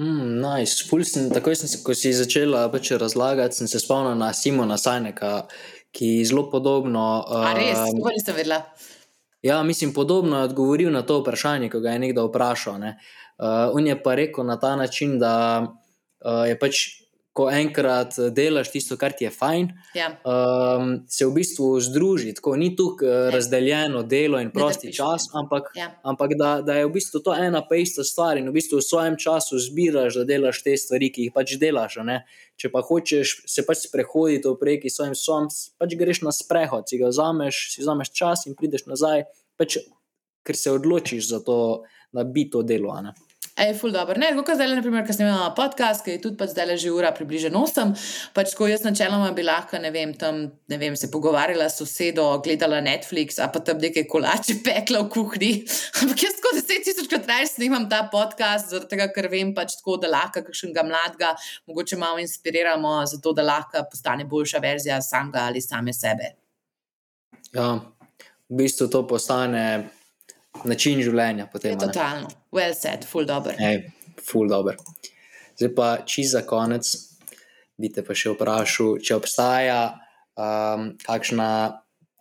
[0.00, 0.86] Mm, nice.
[0.88, 4.78] Ful sem, takoj sem se, ko si začela pač razlagati, sem se spomnila na Simona
[4.80, 5.42] Sajneka,
[5.92, 7.02] ki je zelo podobno.
[7.28, 8.62] A res, um, to pa nisem vedela.
[9.44, 12.78] Ja, mislim, podobno je odgovoril na to vprašanje, ko ga je nekdo vprašal.
[12.80, 12.94] Ne.
[13.40, 16.80] Uh, on je pa rekel na ta način, da uh, je pač,
[17.32, 20.08] ko enkrat delaš tisto, kar ti je fajn, Ja.
[20.26, 22.34] um, se v bistvu združi.
[22.34, 25.92] Tako ni tu uh, razdeljeno delo in prosti čas, ampak, Ja.
[26.02, 28.84] ampak da, da je v bistvu to ena pa ista stvar in v bistvu v
[28.84, 31.96] svojem času zbiraš, da delaš te stvari, ki jih pač delaš.
[32.04, 32.26] ne.
[32.58, 36.90] Če pa hočeš se pač sprehoditi v preki s svojim psom, pač greš na sprehod,
[36.90, 39.24] si ga vzameš, si vzameš čas in prideš nazaj,
[39.56, 39.78] pač,
[40.44, 42.90] ker se odločiš za to, da bi to delo.
[43.00, 43.14] ne.
[43.60, 44.16] Ej, ful dobro.
[44.16, 47.10] Ne, kot zdaj, naprimer, ker sem imela podcast, ki je tudi pač zdaj že ura,
[47.12, 47.90] približno 8,
[48.32, 52.24] pač ko jaz načeloma bi lahko, ne vem, tam, ne vem, se pogovarjala s sosedo,
[52.40, 55.52] gledala Netflix, a pa tam nekaj kolače pekla v kuhinji.
[56.00, 60.00] Ampak jaz tako deset tisočkrat raje snimam ta podcast, zaradi tega, ker vem pač tako,
[60.00, 61.36] da lahko kakšnega mladega
[61.68, 66.32] mogoče malo inspiriramo, zato da lahko postane boljša verzija samega ali same sebe.
[67.52, 67.74] Ja,
[68.48, 69.90] v bistvu to postane
[70.64, 71.46] način življenja.
[71.52, 71.92] Potem, Je a ne.
[71.92, 72.28] totalno.
[72.52, 73.54] Well said, ful dobro.
[73.58, 73.84] Ej,
[74.24, 74.76] ful dobr.
[75.58, 76.88] Zdaj pa, čisto za konec,
[77.80, 79.80] bi te pa še vprašal, če obstaja
[80.36, 81.50] um, kakšna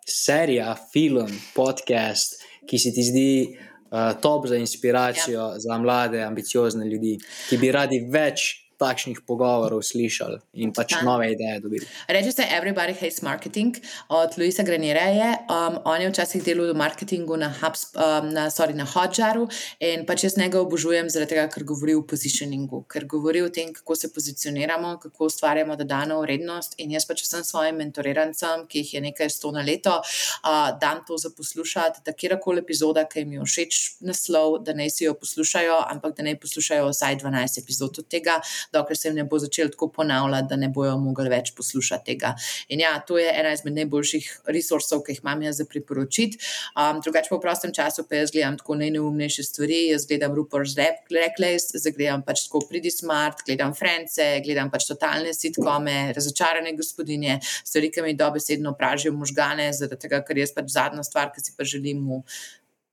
[0.10, 5.60] serija, film, podcast, ki se ti zdi uh, top za inspiracijo ja.
[5.60, 7.18] za mlade, ambiciozne ljudi,
[7.50, 11.12] ki bi radi več takšnih pogovorov slišali in pač Totalno.
[11.12, 11.86] nove ideje dobili.
[12.08, 13.76] Reče se Everybody Hates Marketing
[14.10, 15.00] od Luisa Granira.
[15.00, 15.30] Je.
[15.50, 19.48] Um, on je včasih delal v marketingu na, Hubs, um, na, sorry, na Hotjaru
[19.80, 23.74] in pač jaz njega obožujem, zaradi tega, ker govori o positioningu, ker govori o tem,
[23.74, 26.76] kako se pozicioniramo, kako ustvarjamo dodano vrednost.
[26.78, 31.04] In jaz pač vsem svojim mentorirancem, ki jih je nekaj sto na leto, uh, dam
[31.08, 35.16] to za poslušati, da kjerkoli epizoda, ki jim je všeč naslov, da naj si jo
[35.20, 38.40] poslušajo, ampak da naj poslušajo vsaj 12 epizod od tega,
[38.74, 42.34] dokler se jim ne bo začel tako ponavljati, da ne bojo mogli več poslušati tega.
[42.70, 46.40] In ja, to je ena izmed najboljših resursov, ki jih imam jaz za priporočiti.
[46.76, 50.76] Um, drugače pa v prostem času pa jaz gledam tako najneumnejše stvari, jaz gledam Rupert's
[50.78, 57.40] Reckless, zdaj gledam pač tako Pridi Smart, gledam France, gledam pač totalne sitkome, razočarane gospodinje,
[57.64, 61.56] stvari, ki mi dobesedno pražijo možgane, zaradi tega, ker jaz pač zadnja stvar, ki si
[61.58, 62.22] pa želim v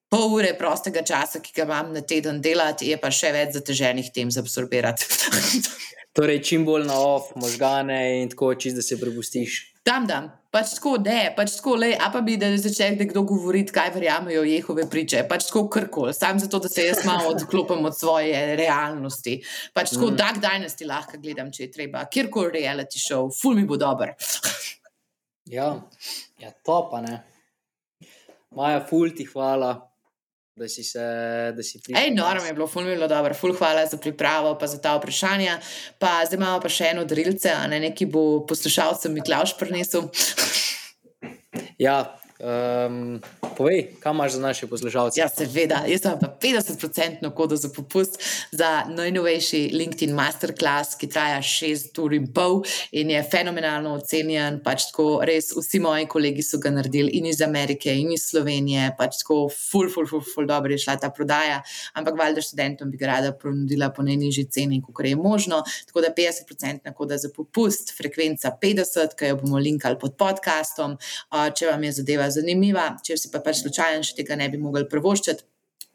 [0.09, 4.13] pol ure prostega časa, ki ga imam na teden delati, je pa še več zateženih
[4.15, 5.09] tem za absorbirati.
[6.17, 9.59] torej, čim bolj na off, možgane in tako čist, da se prepustiš.
[9.87, 10.19] Tam, da,
[10.51, 14.43] pač tako, ne, pač tako, le, a pa bi, da začne nekdo govoriti, kaj verjamejo
[14.49, 19.37] Jehove priče, pač tako krkoli, sam zato, da se jaz malo odklopim od svoje realnosti.
[19.77, 20.19] Pač tako, mm.
[20.19, 24.17] Dark Dynasty lahko gledam, če je treba, kjerkoli reality show, ful mi bo dober.
[25.59, 25.69] ja,
[26.43, 27.21] ja, to pa ne.
[28.57, 29.77] Maja, ful ti hvala
[30.57, 31.01] da si se,
[31.57, 31.81] da si.
[31.89, 34.81] Ej, norm je bilo, ful mi je bilo dobro, ful hvala za pripravo, pa za
[34.81, 35.59] ta vprašanja.
[35.99, 40.09] Pa zdaj imamo pa še eno darilce, a ne neki bo poslušalcem Miklaš prinesel.
[41.87, 43.21] ja, Um,
[43.57, 45.21] povej, kam imaš za naše poslušalce?
[45.21, 48.21] Ja, seveda, jaz imam pa 50% kodo za popust
[48.53, 52.61] za najnovejši LinkedIn Masterclass, ki traja 6 ur in pol
[52.93, 54.61] in je fenomenalno ocenjen.
[54.65, 58.91] Pač tako, res vsi moji kolegi so ga naredili in iz Amerike, in iz Slovenije.
[58.99, 61.63] Pač tako, ful, ful, ful, ful, dobro je šla ta prodaja.
[61.97, 65.63] Ampak valjda študentom bi ga rada ponudila po najnižji ceni, kot je možno.
[65.89, 70.99] Tako da 50% kodo za popust, frekvenca 50, ki jo bomo linkali pod podcastom.
[71.57, 74.87] Če vam je zadeva zanimiva, če si pa pač slučajen, še tega ne bi mogli
[74.89, 75.47] prvoščiti.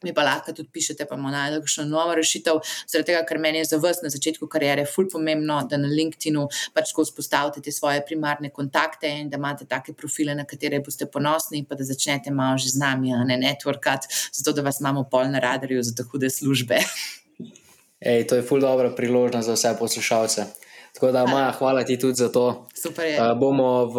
[0.02, 2.58] Mi pa lahko tudi pišete, pa bomo našli kakšno novo rešitev.
[2.90, 6.48] Zaradi tega, ker meni je za vas na začetku karijere ful pomembno, da na LinkedIn-u
[6.74, 11.62] pač tako vzpostavite svoje primarne kontakte in da imate take profile, na katere boste ponosni,
[11.68, 15.30] pa da začnete malo že z nami, a ne networkat, zato da vas imamo pol
[15.30, 16.82] na radarju za tako hude službe.
[18.12, 20.46] Ej, to je ful dobra priložnost za vse poslušalce.
[20.92, 22.66] Tako da, Maja, hvala ti tudi za to.
[22.74, 23.16] Super je.
[23.16, 23.96] Uh, bomo v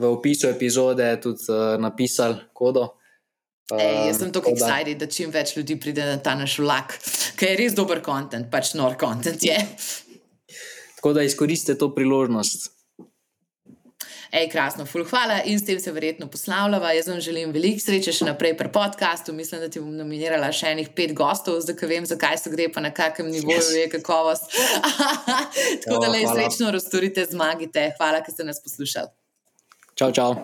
[0.00, 2.88] v opisu epizode tudi uh, napisali kodo.
[3.70, 6.96] Ej, jaz sem tako excited, da čim več ljudi pride na ta naš vlak,
[7.38, 9.58] ker je res dober kontent, pač nor kontent je.
[10.98, 12.72] Tako da izkoristite to priložnost.
[14.30, 16.92] Ej, krasno, ful, hvala in s tem se verjetno poslavljava.
[16.94, 19.34] Jaz vam želim veliko sreče še naprej pri podkastu.
[19.34, 22.68] Mislim, da ti bom nominirala še enih pet gostov, zdaj ka vem, zakaj se gre,
[22.70, 23.72] pa na kakem nivoju yes.
[23.74, 24.54] je kakovost.
[25.82, 27.88] Tako da le srečno razturite, zmagite.
[27.98, 29.10] Hvala, ker ste nas poslušali.
[30.00, 30.34] 招招